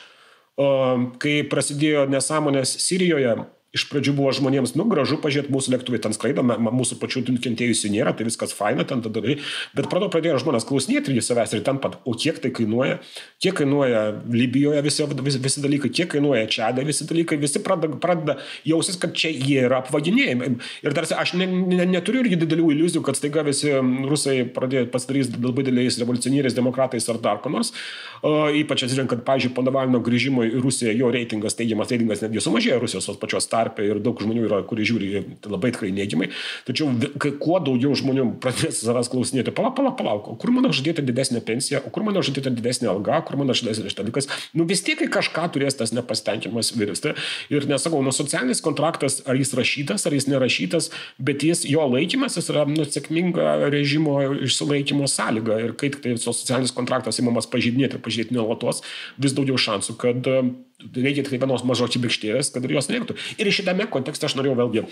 [0.60, 3.38] Kai prasidėjo nesąmonės Sirijoje,
[3.76, 8.16] iš pradžių buvo žmonėms, nu, gražu pažiūrėti mūsų lėktuvai, ten skraido, mūsų pačių nukentėjusių nėra,
[8.18, 12.00] tai viskas faina, ten tada, bet pradėjo pradėjo žmonės klausinėti ir savęs ir ten pat,
[12.06, 13.00] o kiek tai kainuoja,
[13.44, 14.02] kiek kainuoja
[14.34, 19.14] Libijoje visi, visi, visi dalykai, kiek kainuoja čia, visi dalykai, visi pradeda, pradeda jausis, kad
[19.18, 20.52] čia jie yra apvaginėjami.
[20.86, 23.76] Ir tarsi aš ne, ne, neturiu irgi didelių iliuzijų, kad staiga visi
[24.10, 27.74] rusai pradėjo pasidarys labai dideliais revoliucionieriais, demokratais ar dar ko nors.
[28.20, 32.44] O, ypač atsižiūrint, kad, pažiūrėjau, po Navalno grįžimo į Rusiją jo reitingas, teigiamas reitingas netgi
[32.44, 36.32] sumažėjo Rusijos pačios tarpe ir daug žmonių yra, kurie žiūri labai tikrai neigiamai.
[36.68, 36.92] Tačiau
[37.22, 41.82] kai kuo daugiau žmonių pradės savęs klausinėti, palauk, palauk, palauk, kur mano žadėta didesnė pensija,
[41.94, 45.94] kur mano žadėta didesnė alga, kur mano žadėtas dalykas, nu vis tiek kažką turės tas
[45.96, 47.16] nepasitenkinimas virsti.
[47.54, 50.90] Ir nesakau, nu socialinis kontraktas, ar jis rašytas, ar jis nerašytas,
[51.20, 55.60] bet jis, jo laikymasis yra nu, sėkminga režimo išsilaikymo sąlyga.
[55.66, 58.84] Ir kai tik tai socialinis kontraktas įmamas pažydinėti ir pažydėti nuolatos,
[59.20, 60.34] vis daugiau šansų, kad
[60.80, 63.16] reikia tik vienos mažos čibikštėlės, kad ir jos nereiktų.
[63.42, 64.86] Ir šitame kontekste aš norėjau vėlgi,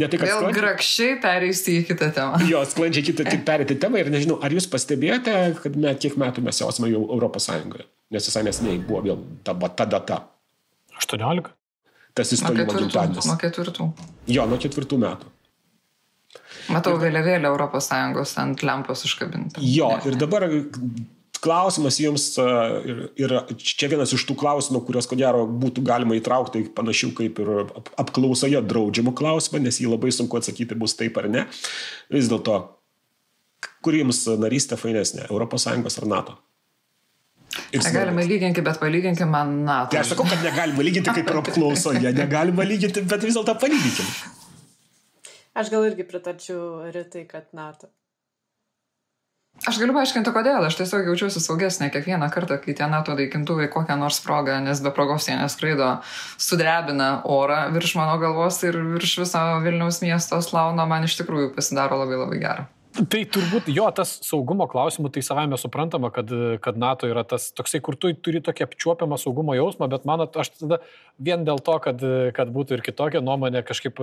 [0.00, 0.26] ne tai, kad...
[0.26, 2.40] Vėl sklandžiai, grakščiai perėsti į kitą temą.
[2.52, 6.60] Jo, sklandžiai kitą perėti temą ir nežinau, ar jūs pastebėjote, kad met, kiek metų mes
[6.62, 10.22] jau esame jau Europos Sąjungoje, nes visai neseniai buvo vėl ta, ta data.
[10.98, 11.54] 18.
[12.18, 13.28] Tas įstojimo gimtadienis.
[13.30, 13.92] Nuo ketvirtų.
[14.34, 15.34] Jo, nuo ketvirtų metų.
[16.74, 19.62] Matau vėliavėlę Europos Sąjungos ant lempos iškabintą.
[19.64, 20.48] Jo, ir dabar
[21.42, 26.64] klausimas jums ir, ir čia vienas iš tų klausimų, kuriuos ko gero būtų galima įtraukti
[26.76, 27.52] panašių kaip ir
[28.00, 31.46] apklausoje draudžiamų klausimą, nes jį labai sunku atsakyti bus taip ar ne.
[32.12, 32.60] Vis dėlto,
[33.84, 36.38] kur jums narystė fainesnė- ES ar NATO?
[37.72, 39.90] Ir negalime lyginti, bet palyginkim man NATO.
[39.92, 44.10] Tai aš sakau, kad negalima lyginti kaip ir apklausoje, negalima lyginti, bet vis dėlto palyginkim.
[45.58, 47.90] Aš gal irgi pritarčiau rytai, kad NATO.
[49.66, 50.62] Aš galiu paaiškinti, kodėl.
[50.64, 54.92] Aš tiesiog jaučiuosi saugesnė kiekvieną kartą, kai tie NATO naikintuvai kokią nors progą, nes be
[54.94, 55.90] progos jie neskraido,
[56.40, 61.98] sudrebina orą virš mano galvos ir virš viso Vilniaus miesto slauna, man iš tikrųjų pasidaro
[62.00, 62.68] labai labai gera.
[62.98, 66.32] Tai turbūt jo, tas saugumo klausimų, tai savame suprantama, kad,
[66.64, 70.54] kad NATO yra tas toksai, kur tu turi tokį apčiuopiamą saugumo jausmą, bet man, aš
[70.56, 70.80] tada
[71.20, 72.02] vien dėl to, kad,
[72.34, 74.00] kad būtų ir kitokia nuomonė, kažkaip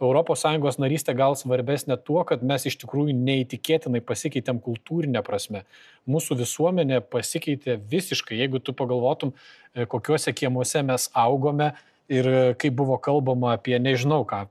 [0.00, 5.64] ES narystė gal svarbesnė tuo, kad mes iš tikrųjų neįtikėtinai pasikeitėm kultūrinė prasme.
[6.10, 9.32] Mūsų visuomenė pasikeitė visiškai, jeigu tu pagalvotum,
[9.74, 11.72] e, kokiuose kiemuose mes augome
[12.08, 14.48] ir e, kaip buvo kalbama apie nežinau ką.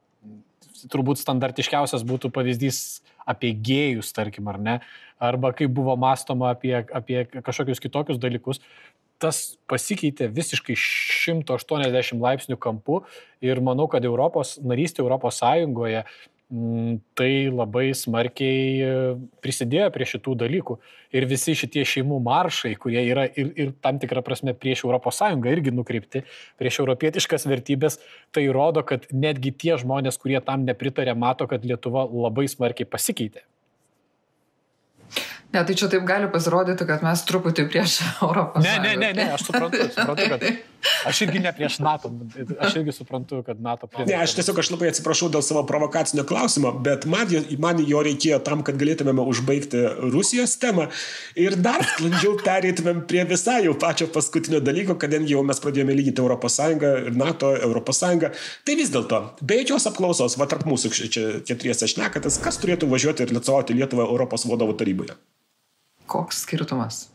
[0.91, 4.79] Turbūt standartiškiausias būtų pavyzdys apie gėjus, tarkim, ar ne,
[5.19, 8.59] arba kaip buvo mąstoma apie, apie kažkokius kitokius dalykus
[9.23, 13.01] tas pasikeitė visiškai 180 laipsnių kampu
[13.43, 16.03] ir manau, kad Europos narystė Europos Sąjungoje
[16.53, 18.89] Mm, tai labai smarkiai e,
[19.41, 20.75] prisidėjo prie šitų dalykų.
[21.15, 25.73] Ir visi šitie šeimų maršai, kurie yra ir, ir tam tikrą prasme prieš ES irgi
[25.73, 26.21] nukreipti,
[26.61, 27.97] prieš europietiškas vertybės,
[28.35, 33.47] tai rodo, kad netgi tie žmonės, kurie tam nepritarė, mato, kad Lietuva labai smarkiai pasikeitė.
[35.53, 38.63] Ne, tai čia taip gali pasirodyti, kad mes truputį prieš Europos.
[38.65, 40.45] Ne, ne, ne, ne, aš suprantu, suprantu, kad
[41.11, 42.09] aš irgi ne prieš NATO,
[42.57, 44.07] aš irgi suprantu, kad NATO prieš.
[44.09, 47.29] Ne, aš tiesiog aš labai atsiprašau dėl savo provokacinio klausimo, bet man,
[47.61, 49.83] man jo reikėjo tam, kad galėtumėme užbaigti
[50.15, 50.87] Rusijos temą
[51.37, 56.25] ir dar sklandžiau pereitumėm prie visai jau pačio paskutinio dalyko, kadangi jau mes pradėjome lygyti
[56.25, 58.33] Europos Sąjungą ir NATO, Europos Sąjungą.
[58.65, 63.27] Tai vis dėlto, be jokios apklausos, va tarp mūsų čia keturiese šnekatas, kas turėtų važiuoti
[63.27, 65.21] ir atstovauti Lietuvą Europos vadovų taryboje?
[66.09, 67.07] Koks skirtumas?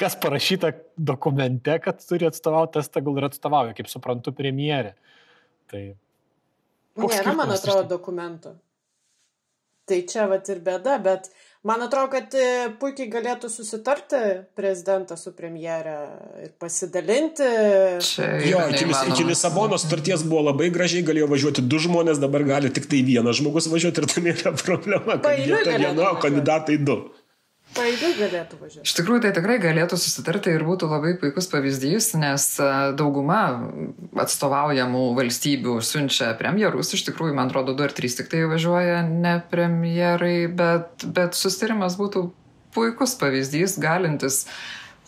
[0.00, 4.94] Kas parašyta dokumente, kad turi atstovauti, tas tegul ir atstovauja, kaip suprantu, premjerė.
[5.70, 5.82] Tai.
[7.00, 8.54] Nėra, man atrodo, dokumentų.
[9.90, 11.28] Tai čia vat ir bėda, bet
[11.62, 14.20] man atrodo, kad e, puikiai galėtų susitarti
[14.56, 15.96] prezidentas su premjerė
[16.44, 17.48] ir pasidalinti.
[18.06, 22.72] Čia jo, iki, iki Lisabonos sutarties buvo labai gražiai, galėjo važiuoti du žmonės, dabar gali
[22.74, 27.00] tik tai vienas žmogus važiuoti ir tai nėra problema, kad vieta viena, o kandidatai du.
[27.70, 28.82] Paėgiai galėtų važiuoti.
[28.88, 33.38] Iš tikrųjų, tai tikrai galėtų susitarti ir būtų labai puikus pavyzdys, nes e, dauguma
[34.18, 39.36] atstovaujamų valstybių siunčia premjerus, iš tikrųjų, man atrodo, du ar trys tik tai važiuoja ne
[39.52, 42.26] premjerai, bet, bet susitarimas būtų
[42.74, 44.42] puikus pavyzdys, galintis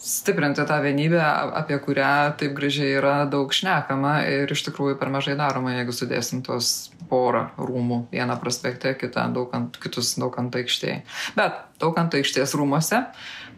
[0.02, 1.22] stiprinti tą vienybę,
[1.58, 6.46] apie kurią taip gražiai yra daug šnekama ir iš tikrųjų per mažai daroma, jeigu sudėsim
[6.46, 11.02] tos porą rūmų, vieną prospekte, kitą daugant, kitus daugant aikštėje.
[11.36, 13.04] Bet daugant aikštės rūmose,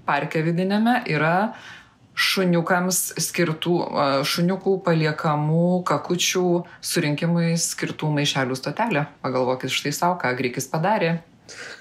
[0.09, 1.55] parke vidinėme yra
[2.15, 3.77] šuniukams skirtų,
[4.31, 6.47] šuniukų paliekamų kakučių
[6.85, 9.07] surinkimui skirtų maišelių stotelė.
[9.25, 11.17] Pagalvokit štai savo, ką Grykis padarė.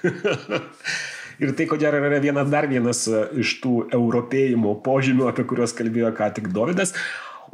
[1.42, 6.12] Ir tai, ko gero, yra vienas dar vienas iš tų europėjimo požymių, apie kuriuos kalbėjo
[6.14, 6.94] ką tik Davidas.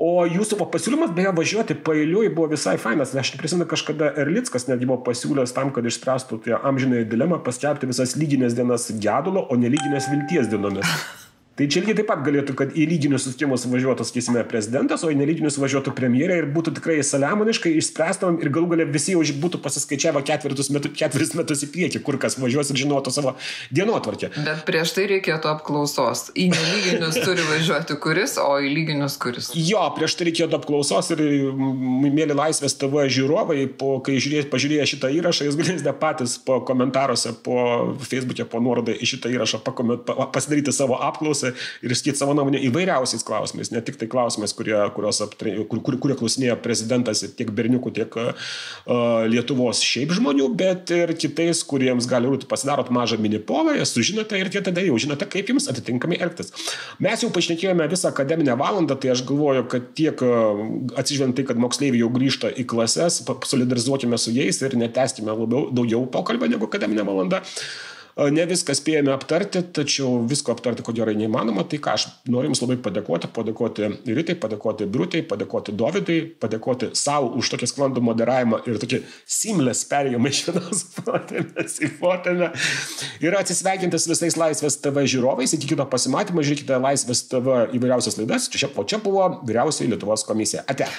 [0.01, 3.13] O jūsų pasiūlymas, beje, važiuoti pailiui buvo visai fainas.
[3.21, 8.17] Aš prisimenu, kažkada Erlickas netgi buvo pasiūlęs tam, kad išspręstų tą amžinąją dilemą paskelbti visas
[8.17, 10.89] lyginės dienas gedulo, o nelyginės vilties dienomis.
[11.61, 15.17] Tai čia lygiai taip pat galėtų, kad į lyginius susitikimus važiuotų, sakysime, prezidentas, o į
[15.19, 20.23] nelyginius važiuotų premjerė ir būtų tikrai saliamoniškai išspręstam ir galų galia visi jau būtų pasiskaičiavę
[20.25, 23.35] ketvirtus metus, ketveris metus į priekį, kur kas važiuos ir žinotų savo
[23.77, 24.31] dienotvarkę.
[24.47, 26.31] Bet prieš tai reikėtų apklausos.
[26.33, 29.53] Į nelyginius turi važiuoti kuris, o į lyginius kuris.
[29.53, 31.21] Jo, prieš tai reikėtų apklausos ir
[31.61, 37.37] mėly laisvės TV žiūrovai, po, kai žiūrės, pažiūrėję šitą įrašą, jūs galėsite patys po komentaruose,
[37.45, 37.61] po
[38.01, 41.50] Facebook'e, po nuorodą į šitą įrašą pakoment, pasidaryti savo apklausą
[41.85, 46.17] ir išskirti savo nuomonę įvairiausiais klausimais, ne tik tai klausimais, kurie, aptrė, kur, kur, kurie
[46.19, 48.51] klausinėjo prezidentas tiek berniukų, tiek uh,
[49.31, 54.51] Lietuvos šiaip žmonių, bet ir kitais, kuriems gali rūti pasidarot mažą minipolą, jūs sužinote ir
[54.53, 56.55] tie tada jau žinote, kaip jums atitinkamai elgtis.
[57.03, 62.05] Mes jau pašnekėjome visą akademinę valandą, tai aš galvoju, kad tiek atsižvelgiant tai, kad moksleiviai
[62.05, 63.21] jau grįžta į klases,
[63.51, 67.41] solidarizuokime su jais ir netestime labiau daugiau pokalbio negu akademinė valanda.
[67.41, 67.90] Uh,
[68.29, 71.65] Ne viską spėjome aptarti, tačiau visko aptarti, ko gerai neįmanoma.
[71.71, 77.31] Tai ką aš noriu Jums labai padėkoti, padėkoti Ritai, padėkoti Brutei, padėkoti Dovydui, padėkoti savo
[77.41, 82.51] už tokį sklandų moderavimą ir tokį simlės perėjimą iš vienos fotėmės į fotėmę.
[83.25, 85.57] Ir atsisveikinti su visais Laisvės TV žiūrovais.
[85.57, 88.51] Iki kito pasimatymo žiūrėkite Laisvės TV įvairiausias laidas.
[88.53, 90.67] Čia, o čia buvo vyriausiai Lietuvos komisija.
[90.69, 90.91] Ate.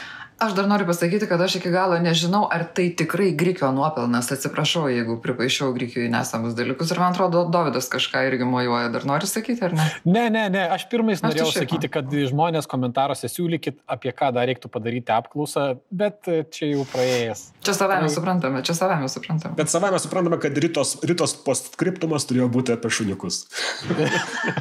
[0.42, 4.32] Aš dar noriu pasakyti, kad aš iki galo nežinau, ar tai tikrai Grikio nuopelnas.
[4.34, 6.90] Atsiprašau, jeigu pripaišiau Grikijui nesamus dalykus.
[6.90, 8.90] Ir man atrodo, Davidas kažką irgi mojuoja.
[8.90, 9.86] Dar nori sakyti, ar ne?
[10.02, 10.66] Ne, ne, ne.
[10.74, 15.70] Aš pirmais aš norėjau sakyti, kad žmonės komentaruose siūlykit, apie ką dar reiktų padaryti apklausą,
[15.94, 17.48] bet čia jau praėjęs.
[17.62, 18.16] Čia savame tai...
[18.18, 19.54] suprantame, čia savame suprantame.
[19.62, 23.44] Bet savame suprantame, kad rytos, rytos postskriptumas turėjo būti apie šuniukus.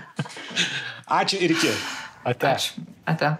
[1.22, 1.72] Ačiū ir iki.
[2.20, 2.52] Ate.
[2.52, 2.90] Ačiū.
[3.08, 3.38] Ate.